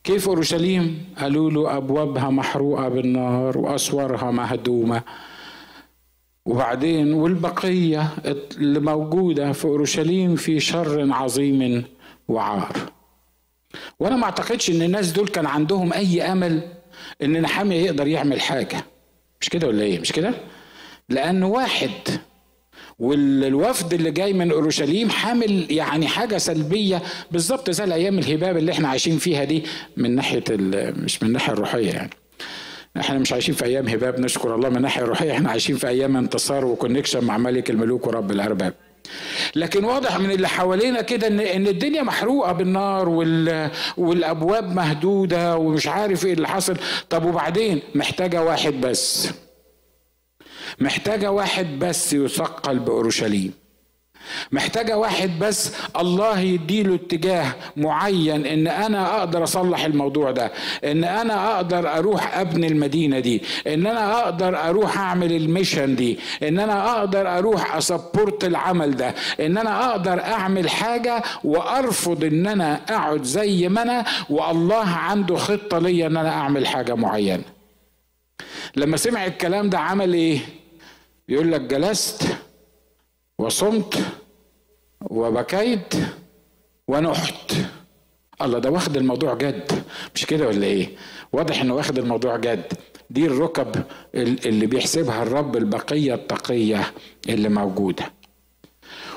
[0.05, 5.03] كيف أورشليم؟ قالوا له أبوابها محروقة بالنار وأسوارها مهدومة.
[6.47, 8.09] وبعدين والبقية
[8.57, 11.85] اللي موجودة في أورشليم في شر عظيم
[12.29, 12.77] وعار.
[14.01, 16.69] وأنا ما أعتقدش إن الناس دول كان عندهم أي أمل
[17.23, 18.85] إن نحامية يقدر يعمل حاجة.
[19.41, 20.35] مش كده ولا إيه؟ مش كده؟
[21.09, 21.91] لأن واحد
[22.99, 28.89] والوفد اللي جاي من أورشليم حامل يعني حاجة سلبية بالظبط زي الأيام الهباب اللي إحنا
[28.89, 29.63] عايشين فيها دي
[29.97, 32.11] من ناحية مش من الناحيه الروحية يعني.
[33.01, 36.17] إحنا مش عايشين في أيام هباب نشكر الله من الناحيه الروحية إحنا عايشين في أيام
[36.17, 38.75] انتصار وكونكشن مع ملك الملوك ورب الأرباب.
[39.57, 45.87] لكن واضح من اللي حوالينا كده ان إن الدنيا محروقة بالنار وال والأبواب مهدودة ومش
[45.89, 46.77] عارف إيه اللي حصل.
[47.11, 49.29] طب وبعدين؟ محتاجة واحد بس.
[50.79, 53.62] محتاجة واحد بس يثقل بأورشليم.
[54.53, 60.53] محتاجة واحد بس الله يديله اتجاه معين إن أنا أقدر أصلح الموضوع ده
[60.85, 66.19] إن أنا أقدر أروح أبني المدينة دي إن أنا أقدر أروح أعمل ال mission دي
[66.43, 72.47] إن أنا أقدر أروح أ support العمل ده إن أنا أقدر أعمل حاجة وأرفض إن
[72.47, 77.43] أنا أقعد زي ما أنا والله عنده خطة ليا إن أنا أعمل حاجة معينة.
[78.77, 80.39] لما سمع الكلام ده عمل إيه؟
[81.29, 82.23] يقول لك جلست
[83.43, 83.99] وصمت
[85.11, 85.95] وبكيت
[86.89, 87.53] ونحت.
[88.43, 89.83] الله ده واخد الموضوع جد.
[90.15, 90.89] مش كده ولا إيه؟
[91.33, 92.73] واضح إنه واخد الموضوع جد.
[93.11, 96.93] دي الركب اللي بيحسبها الرب البقية التقية
[97.29, 98.05] اللي موجودة.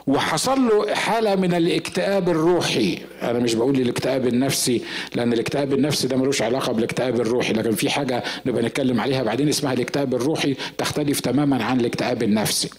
[0.07, 2.97] وحصل له حاله من الاكتئاب الروحي.
[3.21, 4.81] أنا مش بقول الاكتئاب النفسي
[5.15, 7.53] لأن الاكتئاب النفسي ده ملوش علاقة بالاكتئاب الروحي.
[7.53, 12.69] لكن في حاجة نبقى نتكلم عليها بعدين اسمها الاكتئاب الروحي تختلف تماما عن الاكتئاب النفسي.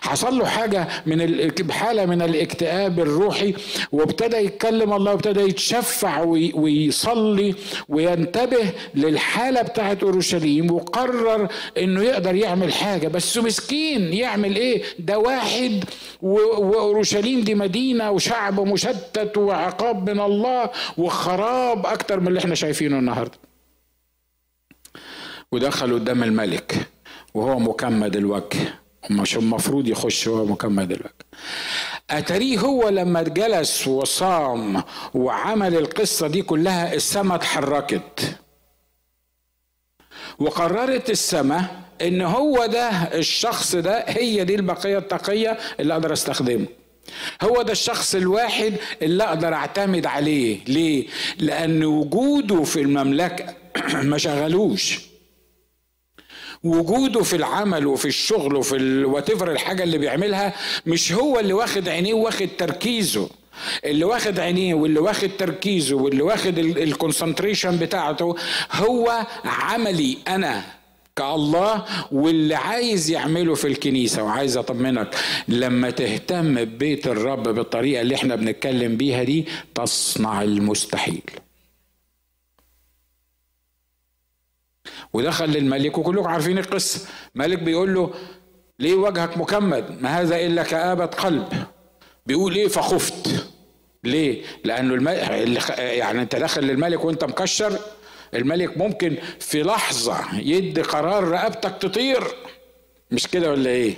[0.00, 3.54] حصل له حاجة من حالة من الاكتئاب الروحي
[3.92, 6.20] وابتدى يتكلم الله وابتدى يتشفع
[6.54, 7.54] ويصلي
[7.88, 13.08] وينتبه للحالة بتاعت أورشليم وقرر إنه يقدر يعمل حاجة.
[13.08, 15.84] بس مسكين يعمل إيه؟ ده واحد
[16.74, 23.38] وأورشليم دي مدينة وشعب مشتت وعقاب من الله وخراب أكتر من اللي إحنا شايفينه النهارده.
[25.52, 26.88] ودخل قدام الملك
[27.34, 28.74] وهو مكمد الوجه.
[29.10, 31.14] مش المفروض يخش هو مكمد الوجه.
[32.10, 34.82] أتاريه هو لما جلس وصام
[35.14, 38.38] وعمل القصة دي كلها السماء اتحركت.
[40.38, 46.66] وقررت السماء إن هو ده الشخص ده هي دي البقية التقية اللي أقدر أستخدمه.
[47.42, 50.58] هو ده الشخص الواحد اللي أقدر أعتمد عليه.
[50.68, 51.06] ليه؟
[51.38, 53.54] لأن وجوده في المملكة
[54.02, 55.00] ما شغلوش.
[56.64, 60.54] وجوده في العمل وفي الشغل وفي ال whatever الحاجة اللي بيعملها
[60.86, 63.30] مش هو اللي واخد عينيه واخد تركيزه.
[63.84, 68.36] اللي واخد عينيه واللي واخد تركيزه واللي واخد ال concentration بتاعته
[68.72, 70.83] هو عملي أنا.
[71.16, 74.22] كالله واللي عايز يعمله في الكنيسة.
[74.22, 75.14] وعايز أطمنك
[75.48, 81.22] لما تهتم ببيت الرب بالطريقة اللي إحنا بنتكلم بيها دي تصنع المستحيل.
[85.12, 87.08] ودخل للملك وكلكم عارفين القصة.
[87.34, 88.14] ملك بيقول له
[88.78, 91.48] ليه وجهك مكمد؟ ما هذا إلا كآبة قلب.
[92.26, 93.46] بيقول إيه؟ فخفت.
[94.04, 97.78] ليه؟ لأنه الملك يعني أنت داخل للملك وأنت مكشر
[98.34, 102.24] الملك ممكن في لحظة يدي قرار رقبتك تطير.
[103.10, 103.94] مش كده ولا إيه؟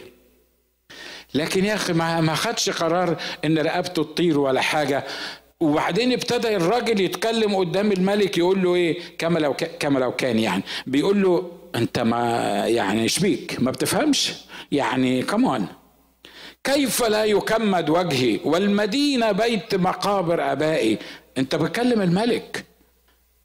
[1.34, 5.04] لكن يا أخي ما خدش قرار إن رقبته تطير ولا حاجة.
[5.60, 10.62] وبعدين ابتدى الراجل يتكلم قدام الملك يقول له إيه؟ كما لو كما لو كان يعني.
[10.86, 12.22] بيقول له أنت ما
[12.66, 14.34] يعني شبيك ما بتفهمش.
[14.72, 15.66] يعني كمان
[16.64, 20.98] كيف لا يكمد وجهي؟ والمدينة بيت مقابر أبائي.
[21.38, 22.64] أنت بتكلم الملك.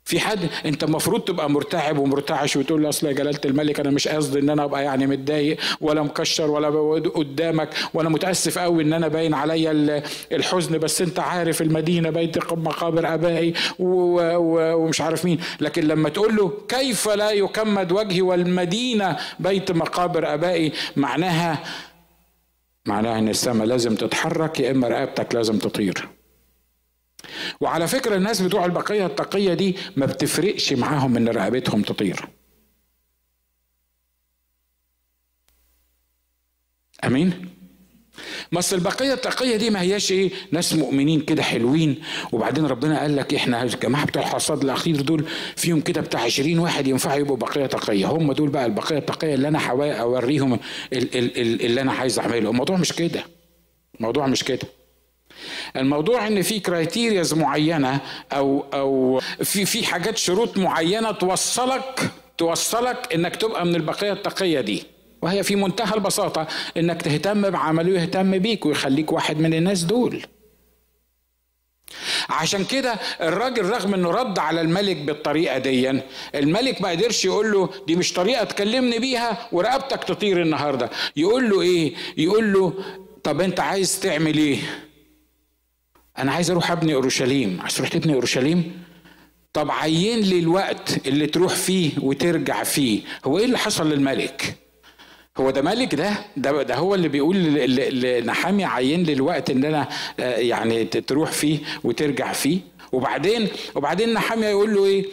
[0.04, 4.08] في حد؟ انت المفروض تبقى مرتعب ومرتعش وتقول له أصل يا جلالة الملك أنا مش
[4.08, 6.70] قصدي إن أنا أبقى يعني متضايق ولا مكشر ولا
[7.10, 13.14] قدامك ولا متأسف قوي إن أنا باين عليا الحزن بس أنت عارف المدينة بيت مقابر
[13.14, 15.40] أبائي ومش عارف مين.
[15.62, 21.64] لكن لما تقول له كيف لا يكمد وجهي والمدينة بيت مقابر أبائي معناها
[22.86, 26.08] معناها إن السماء لازم تتحرك يا إما رقبتك لازم تطير.
[27.62, 32.26] وعلى فكرة الناس بتوع البقية التقية دي ما بتفرقش معاهم إن رقبتهم تطير.
[37.04, 37.50] آمين؟
[38.52, 43.34] بس البقية التقية دي ما هياش إيه؟ ناس مؤمنين كده حلوين وبعدين ربنا قال لك
[43.34, 48.06] إحنا الجماعه بتوع الحصاد الأخير دول فيهم كده بتاع 20 واحد ينفعوا يبقوا بقية تقية.
[48.06, 49.60] هم دول بقى البقية التقية اللي أنا
[50.02, 50.60] اوريهم
[50.94, 52.50] اللي أنا عايز أعمله.
[52.50, 53.24] الموضوع مش كده.
[54.00, 54.68] الموضوع مش كده.
[55.76, 58.00] الموضوع إن في كرايتيرياز معينة
[58.34, 64.84] أو أو في في حاجات شروط معينة توصلك توصلك إنك تبقى من البقية التقية دي.
[65.22, 70.22] وهي في منتهى البساطة إنك تهتم بعمله ويهتم بيك ويخليك واحد من الناس دول.
[72.30, 76.02] عشان كده الراجل رغم إنه رد على الملك بالطريقة دي
[76.36, 80.90] الملك ما قدرش يقول له دي مش طريقة تكلمني بيها ورقبتك تطير النهارده.
[81.16, 82.74] يقول له إيه؟ يقول له
[83.24, 84.58] طب أنت عايز تعمل إيه؟
[86.18, 87.62] أنا عايز أروح أبني أورشليم.
[87.62, 88.82] عايز تروح تبني أورشليم؟
[89.54, 93.02] طب عين لي الوقت اللي تروح فيه وترجع فيه.
[93.26, 94.56] هو إيه اللي حصل للملك؟
[95.38, 97.36] هو ده ملك ده؟ ده, ده هو اللي بيقول
[98.02, 99.88] لنحامي عين لي الوقت إن أنا
[100.20, 102.60] آه، يعني تروح فيه وترجع فيه؟
[102.92, 105.06] وبعدين وبعدين نحاميه يقول له إيه؟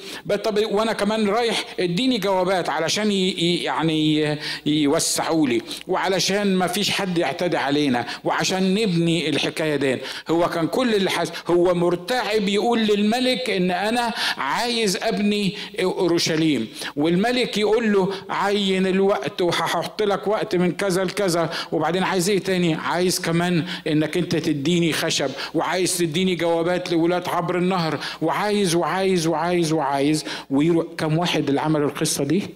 [0.45, 7.57] طب وأنا كمان رايح إديني جوابات علشان يعني يوسعوا لي وعلشان ما فيش حد يعتدي
[7.57, 9.99] علينا وعشان نبني الحكاية دي.
[10.31, 17.59] هو كان كل اللي حاس هو مرتعب يقول للملك إن أنا عايز أبني أورشليم والملك
[17.59, 21.51] يقول له عين الوقت وهحط لك وقت من كذا لكذا.
[21.73, 27.59] وبعدين عايز إيه تاني؟ عايز كمان إنك أنت تديني خشب وعايز تديني جوابات لولاد عبر
[27.69, 27.99] النهر.
[28.23, 30.25] وعايز وعايز وعايز وعايز.
[30.51, 32.55] ويروح كم واحد اللي عمل القصة دي؟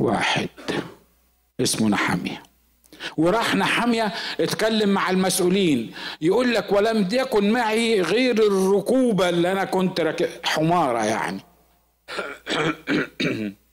[0.00, 0.48] واحد.
[1.60, 2.42] اسمه نحامية.
[3.16, 5.92] وراح نحامية اتكلم مع المسؤولين.
[6.20, 11.40] يقول لك ولم يكن معي غير الركوبة اللي أنا كنت راكب حمارة يعني.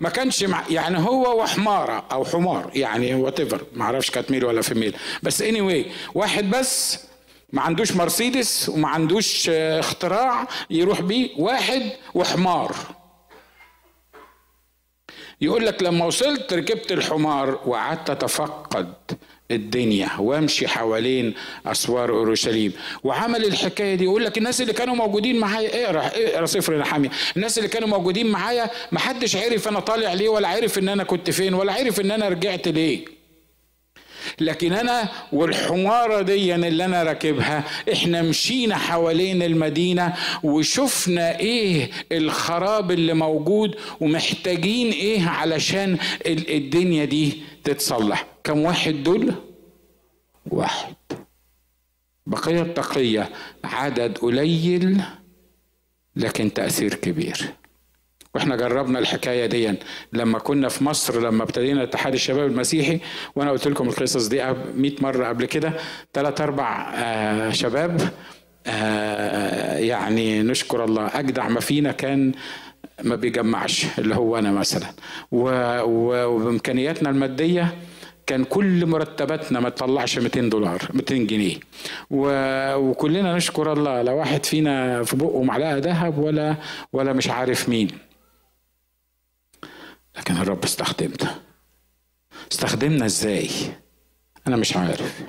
[0.00, 4.96] ما كانش مع يعني هو وحمارة أو حمار يعني whatever ما كانت male ولا female
[5.22, 7.00] بس اني anyway واحد بس
[7.52, 12.76] ما عندوش مرسيدس وما عندوش آه، اختراع يروح بيه واحد وحمار.
[15.40, 18.94] يقول لك لما وصلت ركبت الحمار وقعدت أتفقد
[19.50, 21.34] الدنيا وأمشي حوالين
[21.66, 22.72] أسوار أورشليم.
[23.04, 27.58] وعمل الحكاية دي يقول لك الناس اللي كانوا موجودين معايا اقرأ اقرأ سفر نحاميه الناس
[27.58, 31.30] اللي كانوا موجودين معايا ما حدش عرف أنا طالع ليه ولا عرف إن أنا كنت
[31.30, 33.15] فين ولا عرف إن أنا رجعت ليه.
[34.40, 43.14] لكن أنا والحمارة دي اللي أنا راكبها إحنا مشينا حوالين المدينة وشفنا إيه الخراب اللي
[43.14, 48.26] موجود ومحتاجين إيه علشان الدنيا دي تتصلح.
[48.44, 49.34] كم واحد دول؟
[50.50, 50.94] واحد.
[52.26, 53.30] بقية التقية
[53.64, 55.00] عدد قليل
[56.16, 57.52] لكن تأثير كبير.
[58.36, 59.74] وإحنا جربنا الحكاية دي
[60.12, 62.98] لما كنا في مصر لما ابتدينا اتحاد الشباب المسيحي
[63.36, 64.44] وأنا قلت لكم القصص دي
[64.76, 65.72] 100 مرة قبل كده
[66.14, 68.00] ثلاث أربع آه شباب
[68.66, 72.32] آه يعني نشكر الله أجدع ما فينا كان
[73.02, 74.86] ما بيجمعش اللي هو أنا مثلا.
[75.32, 77.74] وبإمكانياتنا المادية
[78.26, 81.56] كان كل مرتباتنا ما تطلعش 200 دولار 200 جنيه.
[82.10, 86.54] وكلنا نشكر الله لا واحد فينا في بقه معلقة ذهب ولا
[86.92, 87.88] ولا مش عارف مين.
[90.18, 91.40] لكن الرب استخدمنا
[92.52, 93.50] استخدمنا إزاي؟
[94.46, 95.22] أنا مش عارف.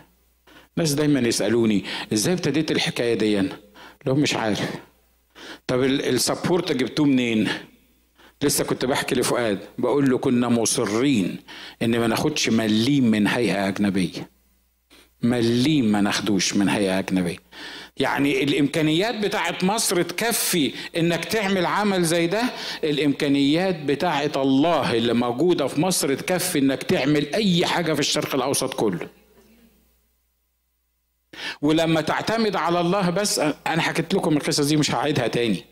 [0.77, 3.49] ناس دايما يسألوني إزاي ابتديت الحكاية دي؟
[4.05, 4.75] لهم مش عارف.
[5.67, 7.47] طب السبورت جبتوه منين؟
[8.43, 11.39] لسه كنت بحكي لفؤاد بقول له كنا مصرين
[11.81, 14.29] إن ما ناخدش مليم من هيئة أجنبية.
[15.21, 17.37] مليم ما ناخدوش من هيئة أجنبية.
[17.99, 22.43] يعني الإمكانيات بتاعت مصر تكفي إنك تعمل عمل زي ده؟
[22.83, 28.73] الإمكانيات بتاعت الله اللي موجودة في مصر تكفي إنك تعمل أي حاجة في الشرق الأوسط
[28.73, 29.07] كله.
[31.61, 35.63] ولما تعتمد على الله بس أنا حكيت لكم القصص دي مش هعيدها تاني.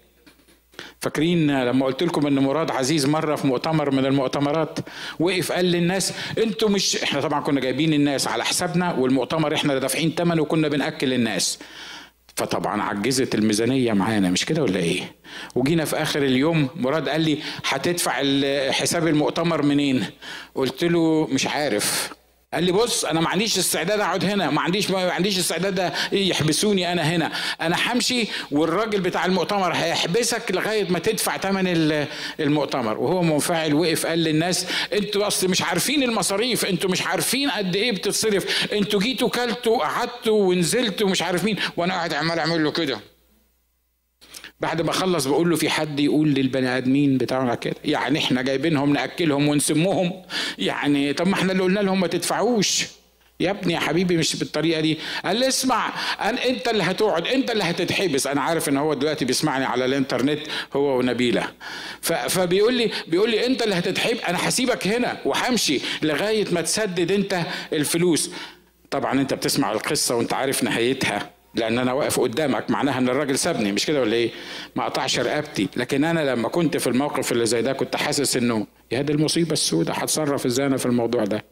[1.00, 4.80] فاكرين لما قلت لكم إن مراد عزيز مرة في مؤتمر من المؤتمرات؟
[5.20, 10.14] وقف قال للناس أنتوا مش إحنا طبعا كنا جايبين الناس على حسابنا والمؤتمر إحنا دافعين
[10.18, 11.60] ثمنه وكنا بنأكل الناس.
[12.36, 15.12] فطبعا عجزت الميزانية معانا مش كده ولا إيه؟
[15.56, 17.38] وجينا في آخر اليوم مراد قال لي
[17.70, 18.14] هتدفع
[18.72, 20.06] حساب المؤتمر منين؟
[20.56, 22.14] قلت له مش عارف.
[22.56, 26.92] قال لي بص أنا ما عنديش استعداد أقعد هنا ما عنديش ما عنديش استعداد يحبسوني
[26.92, 27.32] أنا هنا.
[27.62, 31.68] أنا همشي والراجل بتاع المؤتمر هيحبسك لغاية ما تدفع ثمن
[32.40, 32.98] المؤتمر.
[32.98, 37.92] وهو منفعل وقف قال للناس أنتوا أصل مش عارفين المصاريف أنتوا مش عارفين قد إيه
[37.92, 38.74] بتتصرف.
[38.74, 41.58] أنتوا جيتوا كلتوا قعدتوا ونزلتوا مش عارف مين.
[41.78, 43.00] وأنا قاعد عمال أعمل له كده.
[44.60, 47.76] بعد ما خلص بقول له في حد يقول للبني آدمين بتاعنا كده.
[47.86, 50.14] يعني إحنا جايبينهم نأكلهم ونسمهم
[50.58, 52.86] يعني طب ما إحنا اللي قلنا لهم ما تدفعوش.
[53.40, 54.98] يا ابني يا حبيبي مش بالطريقة دي.
[55.26, 58.28] قال اسمع أنا أنت اللي هتقعد أنت اللي هتتحبس.
[58.28, 60.40] أنا عارف إن هو دلوقتي بيسمعني على الإنترنت
[60.74, 61.48] هو ونبيلة.
[62.02, 67.42] فبيقول لي بيقول لي أنت اللي هتتحب أنا هسيبك هنا وهمشي لغاية ما تسدد أنت
[67.74, 68.30] الفلوس.
[68.92, 71.35] طبعا أنت بتسمع القصة وأنت عارف نهايتها.
[71.56, 74.32] لأن أنا واقف قدامك معناها إن الراجل سابني مش كده ولا إيه؟
[74.76, 75.68] ما قطعش رقبتي.
[75.76, 79.54] لكن أنا لما كنت في الموقف اللي زي ده كنت حاسس إنه يا دي المصيبة
[79.54, 81.46] السوداء هتصرف إزاي أنا في الموضوع ده؟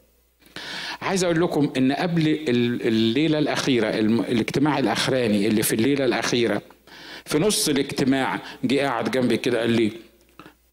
[1.02, 6.62] عايز أقول لكم إن قبل الليلة الأخيرة الاجتماع الأخراني اللي في الليلة الأخيرة
[7.26, 9.92] في نص الاجتماع جه قاعد جنبي كده قال لي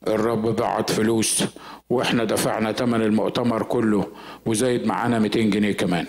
[0.07, 1.43] الرب بعت فلوس
[1.89, 4.07] وإحنا دفعنا ثمن المؤتمر كله
[4.45, 6.05] وزايد معانا 200 جنيه كمان.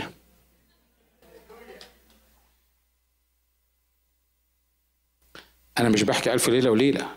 [5.78, 7.08] أنا مش بحكي ألف ليلة وليلة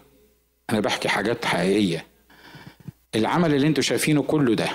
[0.69, 2.05] أنا بحكي حاجات حقيقية.
[3.15, 4.69] العمل اللي أنتوا شايفينه كله ده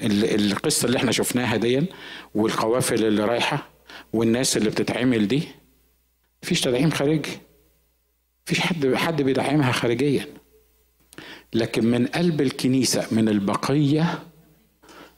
[0.00, 1.82] القصة اللي إحنا شفناها دي
[2.34, 3.70] والقوافل اللي رايحة
[4.12, 5.42] والناس اللي بتتعمل دي
[6.42, 7.38] مفيش تدعيم خارجي.
[8.46, 10.26] مفيش حد حد بيدعمها خارجيا.
[11.54, 14.22] لكن من قلب الكنيسة من البقية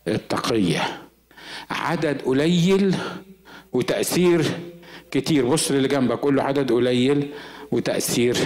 [0.08, 1.02] التقية.
[1.70, 2.94] عدد قليل
[3.72, 4.44] وتأثير
[5.10, 5.46] كتير.
[5.48, 7.30] بص للي جنبك قول له عدد قليل
[7.72, 8.36] وتأثير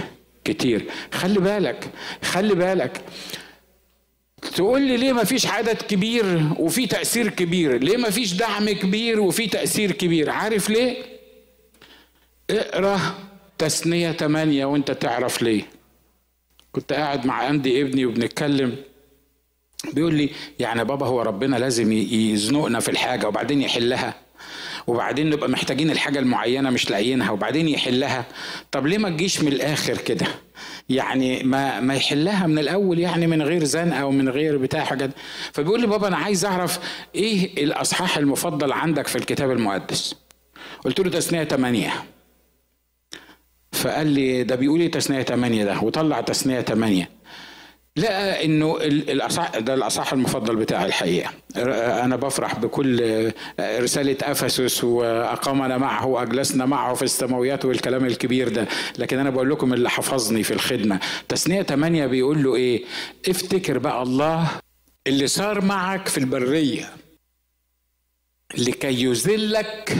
[0.45, 0.85] كتير.
[1.12, 1.91] خلي بالك
[2.23, 3.01] خلي بالك.
[4.57, 9.21] تقول لي ليه ما فيش عدد كبير وفي تأثير كبير؟ ليه ما فيش دعم كبير
[9.21, 10.97] وفي تأثير كبير؟ عارف ليه؟
[12.51, 13.01] اقرأ
[13.59, 15.62] تثنية تمانية وانت تعرف ليه.
[16.73, 18.77] كنت قاعد مع أندي ابني وبنتكلم.
[19.93, 24.14] بيقول لي يعني بابا هو ربنا لازم يزنقنا في الحاجة وبعدين يحلها.
[24.91, 28.24] وبعدين نبقى محتاجين الحاجة المعينة مش لاقيينها وبعدين يحلها.
[28.72, 30.26] طب ليه ما تجيش من الآخر كده؟
[30.88, 35.11] يعني ما ما يحلها من الأول يعني من غير زنقة ومن غير بتاع حاجات.
[35.53, 36.78] فبيقول لي بابا أنا عايز أعرف
[37.14, 40.14] إيه الأصحاح المفضل عندك في الكتاب المقدس؟
[40.84, 41.93] قلت له تثنية ثمانية
[43.72, 47.11] فقال لي ده بيقول لي تثنية ثمانية ده؟ وطلع تثنية ثمانية
[48.01, 51.30] لقى إنه الاصح ده الأصح المفضل بتاعي الحقيقة.
[52.05, 58.66] أنا بفرح بكل رسالة أفسس وأقامنا معه وأجلسنا معه في السماويات والكلام الكبير ده.
[58.98, 61.01] لكن أنا بقول لكم اللي حفظني في الخدمة.
[61.28, 62.84] تثنية 8 بيقول له إيه؟
[63.28, 64.48] افتكر بقى الله
[65.07, 66.90] اللي صار معك في البرية
[68.59, 69.96] لكي يذلك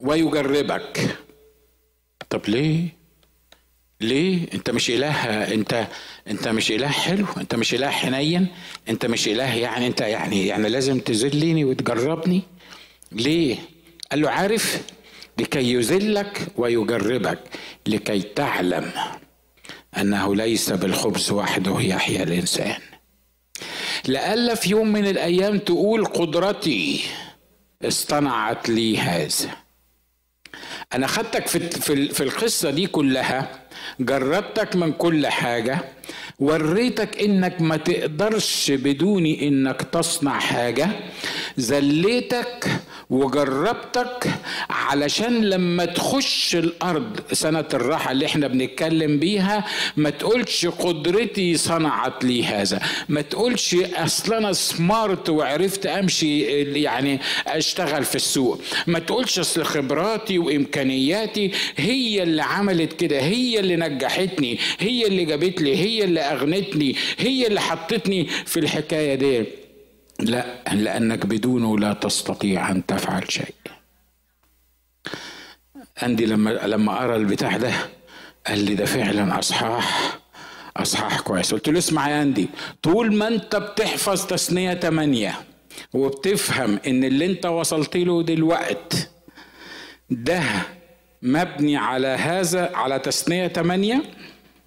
[0.00, 1.16] ويجربك.
[2.30, 3.03] طب ليه؟
[4.04, 5.14] ليه؟ انت مش إله
[5.54, 5.86] انت
[6.28, 8.46] انت مش إله حلو انت مش إله حنين
[8.88, 12.42] انت مش إله يعني انت يعني يعني لازم تذلني وتجربني.
[13.12, 13.56] ليه؟
[14.10, 14.82] قال له عارف؟
[15.38, 17.38] لكي يذلك ويجربك
[17.86, 18.92] لكي تعلم
[19.98, 22.80] أنه ليس بالخبز وحده يحيا الإنسان.
[24.06, 27.00] لألا في يوم من الأيام تقول قدرتي
[27.84, 29.50] اصطنعت لي هذا.
[30.94, 31.60] أنا خدتك في
[32.08, 33.63] في القصة دي كلها
[34.00, 35.78] جربتك من كل حاجة؟
[36.38, 40.88] وريتك إنك ما تقدرش بدوني إنك تصنع حاجة.
[41.56, 42.66] زليتك
[43.10, 44.30] وجربتك
[44.70, 49.64] علشان لما تخش الأرض سنة الراحة اللي إحنا بنتكلم بيها
[49.96, 52.80] ما تقولش قدرتي صنعت لي هذا.
[53.08, 56.40] ما تقولش أصل أنا سمارت وعرفت أمشي
[56.82, 58.60] يعني أشتغل في السوق.
[58.86, 65.60] ما تقولش أصل خبراتي وإمكانياتي هي اللي عملت كده هي اللي نجحتني هي اللي جابت
[65.60, 69.46] لي هي اللي أغنتني هي اللي حطتني في الحكاية دي.
[70.20, 73.54] لا لأنك بدونه لا تستطيع أن تفعل شيء.
[76.02, 77.72] عندي لما لما أرى البتاع ده
[78.46, 80.18] قال لي ده فعلا أصحاح
[80.76, 81.54] أصحاح كويس.
[81.54, 82.48] قلت له اسمع يا اندي
[82.82, 85.34] طول ما أنت بتحفظ تثنية 8
[85.92, 89.10] وبتفهم إن اللي أنت وصلت له دلوقت
[90.10, 90.42] ده
[91.22, 94.02] مبني على هذا على تثنية 8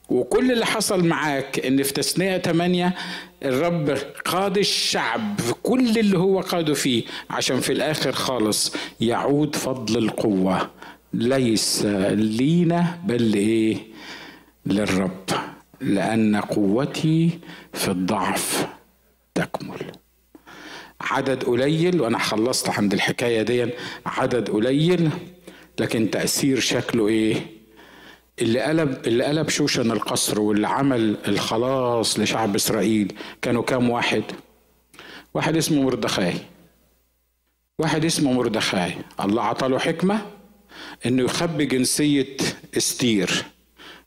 [0.09, 2.93] وكل اللي حصل معاك إن في تثنية 8
[3.45, 9.97] الرب قاد الشعب في كل اللي هو قاده فيه عشان في الآخر خالص يعود فضل
[9.97, 10.69] القوة.
[11.13, 13.77] ليس لينا بل إيه؟
[14.65, 15.25] للرب.
[15.81, 17.39] لأن قوتي
[17.73, 18.67] في الضعف
[19.35, 19.91] تكمل.
[21.01, 23.69] عدد قليل وأنا خلصت عند الحكاية دي
[24.05, 25.09] عدد قليل
[25.79, 27.56] لكن تأثير شكله إيه؟
[28.41, 34.23] اللي قلب اللي قلب شوشن القصر واللي عمل الخلاص لشعب إسرائيل كانوا كام واحد؟
[35.33, 36.33] واحد اسمه مردخاي.
[37.79, 38.93] واحد اسمه مردخاي.
[39.21, 40.21] الله عطاله حكمة
[41.05, 42.37] إنه يخبي جنسية
[42.77, 43.45] إستير.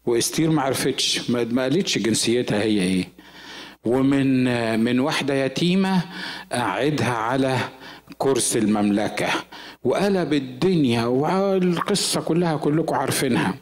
[0.07, 3.09] وإستير ما عرفتش ما قالتش جنسيتها هي إيه.
[3.85, 4.45] ومن
[4.81, 6.03] من واحدة يتيمة
[6.53, 7.59] قعدها على
[8.19, 9.29] كرسي المملكة.
[9.85, 13.55] وقلب الدنيا والقصة كلها كلكم عارفينها.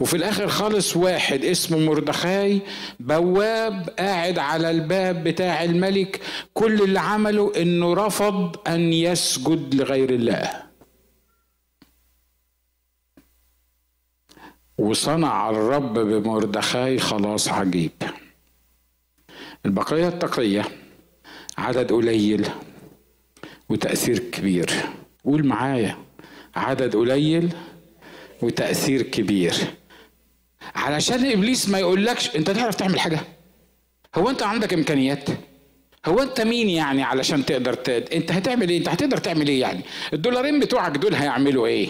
[0.00, 2.60] وفي الآخر خالص واحد اسمه مردخاي
[3.00, 6.20] بواب قاعد على الباب بتاع الملك.
[6.54, 10.62] كل اللي عمله إنه رفض أن يسجد لغير الله.
[14.78, 17.92] وصنع الرب بمردخاي خلاص عجيب.
[19.66, 20.64] البقية التقية
[21.58, 22.48] عدد قليل
[23.68, 24.70] وتأثير كبير.
[25.24, 25.98] قول معايا
[26.56, 27.54] عدد قليل
[28.42, 29.54] وتأثير كبير.
[30.74, 33.20] علشان إبليس ما يقولكش أنت تعرف تعمل حاجة؟
[34.14, 35.28] هو أنت عندك إمكانيات؟
[36.06, 37.88] هو أنت مين يعني علشان تقدر ت...
[37.88, 39.80] أنت هتعمل إيه؟ أنت هتقدر تعمل إيه يعني؟
[40.12, 41.88] الدولارين بتوعك دول هيعملوا إيه؟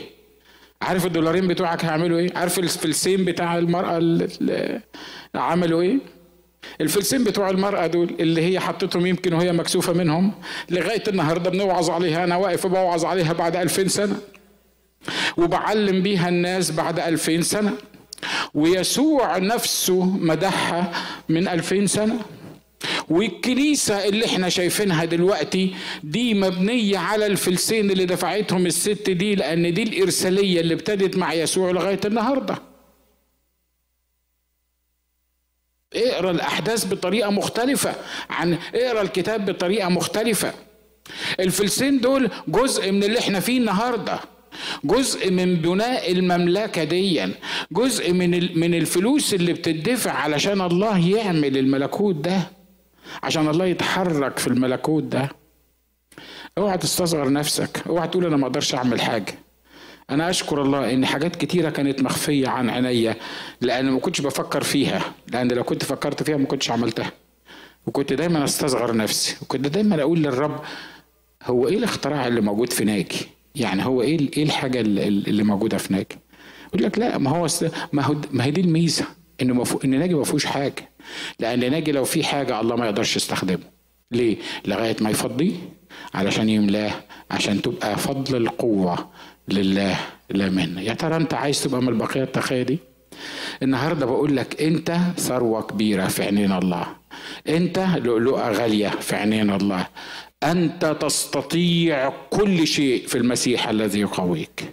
[0.83, 4.81] عارف الدولارين بتوعك هيعملوا إيه؟ عارف الفلسين بتاع المرأة اللي
[5.35, 5.99] عملوا إيه؟
[6.81, 10.33] الفلسين بتوع المرأة دول اللي هي حطتهم يمكن وهي مكسوفة منهم
[10.71, 14.17] لغاية النهاردة بنوعظ عليها أنا واقف بوعظ عليها بعد ألفين سنة.
[15.37, 17.73] وبعلم بيها الناس بعد ألفين سنة
[18.55, 20.93] ويسوع نفسه مدحها
[21.29, 22.21] من ألفين سنة.
[23.09, 29.83] والكنيسة اللي إحنا شايفينها دلوقتي دي مبنية على الفلسين اللي دفعتهم الست دي لأن دي
[29.83, 32.59] الإرسالية اللي ابتدت مع يسوع لغاية النهاردة.
[35.95, 37.95] اقرأ الأحداث بطريقة مختلفة
[38.31, 40.53] عن اقرأ الكتاب بطريقة مختلفة.
[41.41, 44.21] الفلسين دول جزء من اللي إحنا فيه النهارده.
[44.87, 47.32] جزء من بناء المملكة دي
[47.72, 52.41] جزء من من الفلوس اللي بتدفع علشان الله يعمل الملكوت ده
[53.22, 55.28] عشان الله يتحرك في الملكوت ده.
[56.59, 59.34] اوعى تستصغر نفسك اوعى تقول أنا ما أقدرش أعمل حاجة.
[60.11, 63.16] أنا أشكر الله إن حاجات كتيرة كانت مخفية عن عينيا
[63.61, 67.12] لأن ما كنتش بفكر فيها لأن لو كنت فكرت فيها ما كنتش عملتها.
[67.87, 70.61] وكنت دايما أستصغر نفسي وكنت دايما أقول للرب
[71.43, 75.93] هو إيه الاختراع اللي موجود في ناجي؟ يعني هو إيه إيه الحاجة اللي موجودة في
[75.93, 76.19] ناجي؟
[76.69, 77.47] يقول لك لا ما هو
[77.93, 79.05] ما هو ما هي دي الميزة
[79.43, 79.79] انه مفو...
[79.85, 80.91] إن ناجي ما فيهوش حاجة.
[81.41, 83.59] لأن ناجي لو في حاجة الله ما يقدرش يستخدمه.
[84.13, 84.37] ليه؟
[84.67, 85.53] لغاية ما يفضيه
[86.15, 86.93] علشان يملاه
[87.31, 89.09] عشان تبقى فضل القوة
[89.49, 89.97] لله
[90.31, 92.79] لا منا يا ترى أنت عايز تبقى من البقية التقية دي؟
[93.63, 96.87] النهارده بقول لك أنت ثروة كبيرة في عينين الله.
[97.49, 99.87] أنت لؤلؤة غالية في عينين الله.
[100.45, 104.64] أنت تستطيع كل شيء في المسيح الذي يقويك.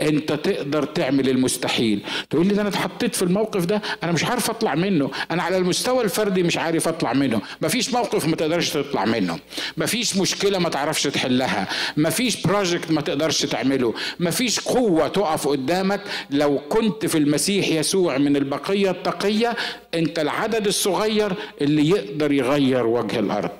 [0.00, 2.00] أنت تقدر تعمل المستحيل.
[2.30, 5.10] تقول لي ده أنا اتحطيت في الموقف ده أنا مش عارف أطلع منه.
[5.30, 7.40] أنا على المستوى الفردي مش عارف أطلع منه.
[7.62, 9.38] مفيش موقف ما تقدرش تطلع منه.
[9.76, 11.68] مفيش مشكلة ما تعرفش تحلها.
[11.96, 13.94] مفيش بروجكت ما تقدرش تعمله.
[14.20, 16.00] مفيش قوة تقف قدامك.
[16.30, 19.56] لو كنت في المسيح يسوع من البقية التقية
[19.94, 23.50] أنت العدد الصغير اللي يقدر يغير وجه الأرض.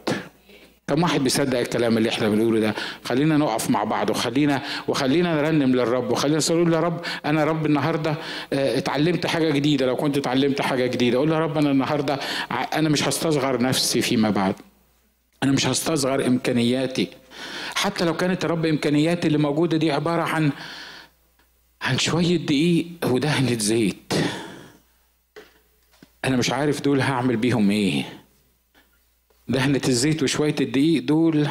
[0.89, 2.74] كم واحد بيصدق الكلام اللي إحنا بنقوله ده؟
[3.05, 8.14] خلينا نقف مع بعض وخلينا وخلينا نرنم للرب وخلينا نقول يا رب أنا رب النهارده
[8.53, 11.16] آه اتعلمت حاجة جديدة لو كنت اتعلمت حاجة جديدة.
[11.16, 12.18] أقول يا رب أنا النهارده
[12.51, 14.55] أنا مش هستصغر نفسي فيما بعد.
[15.43, 17.09] أنا مش هستصغر إمكانياتي.
[17.74, 20.51] حتى لو كانت يا رب إمكانياتي اللي موجودة دي عبارة عن
[21.82, 24.12] عن شوية دقيق ودهنة زيت.
[26.24, 28.05] أنا مش عارف دول هعمل بيهم إيه.
[29.49, 31.49] دهنة الزيت وشوية الدقيق دول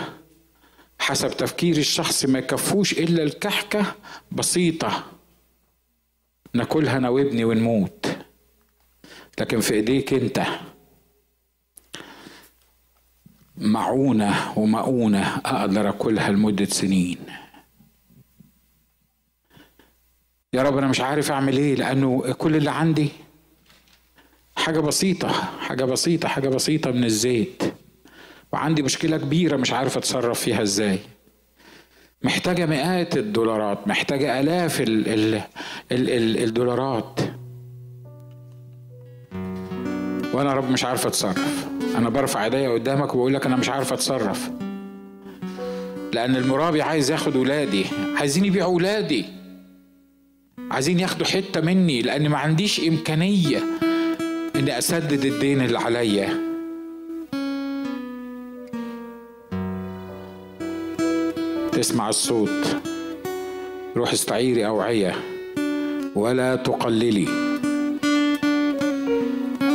[0.99, 3.95] حسب تفكير الشخص ما يكفوش إلا الكحكة
[4.31, 5.05] بسيطة.
[6.53, 8.17] ناكلها أنا وابني ونموت.
[9.39, 10.45] لكن في إيديك أنت.
[13.57, 17.17] معونة ومؤونة أقدر أكلها لمدة سنين.
[20.53, 23.09] يا رب أنا مش عارف أعمل إيه لأنه كل اللي عندي
[24.55, 25.29] حاجة بسيطة
[25.59, 27.63] حاجة بسيطة حاجة بسيطة من الزيت.
[28.57, 30.99] وعندي مشكلة كبيرة مش عارف أتصرف فيها إزاي.
[32.23, 35.35] محتاجة مئات الدولارات محتاجة آلاف ال ال
[35.91, 37.19] ال ال الدولارات.
[40.33, 41.67] وأنا رب مش عارف أتصرف.
[41.97, 44.49] أنا برفع إيديا قدامك وبقول لك أنا مش عارف أتصرف.
[46.13, 47.85] لأن المرابي عايز ياخد ولادي
[48.15, 49.25] عايزين يبيعوا ولادي
[50.71, 53.63] عايزين ياخدوا حتة مني لأن ما عنديش إمكانية
[54.55, 56.46] إني أسدد الدين اللي عليا.
[61.77, 62.77] تسمع الصوت.
[63.97, 65.15] روح استعيري أوعية
[66.15, 67.27] ولا تقللي.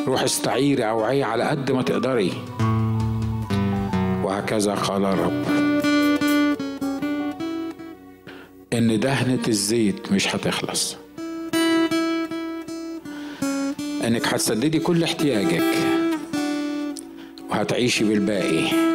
[0.07, 2.33] روح استعيري أوعية على قد ما تقدري.
[4.25, 5.45] وهكذا قال الرب.
[8.73, 10.97] إن دهنة الزيت مش هتخلص.
[14.05, 15.75] إنك هتسددي كل احتياجك.
[17.51, 18.92] وهتعيشي بالباقي.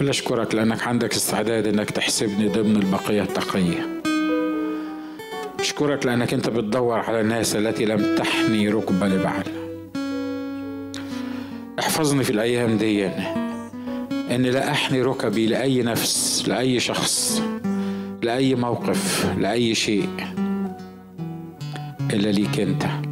[0.00, 4.00] ولا أشكرك لأنك عندك استعداد إنك تحسبني ضمن البقية التقية.
[5.60, 9.44] أشكرك لأنك أنت بتدور على الناس التي لم تحني ركبة لبعل
[11.78, 13.06] احفظني في الأيام دي.
[14.30, 17.42] ان لا احني ركبي لأي نفس لأي شخص
[18.22, 20.08] لأي موقف لأي شيء
[22.12, 23.09] إلا ليك أنت.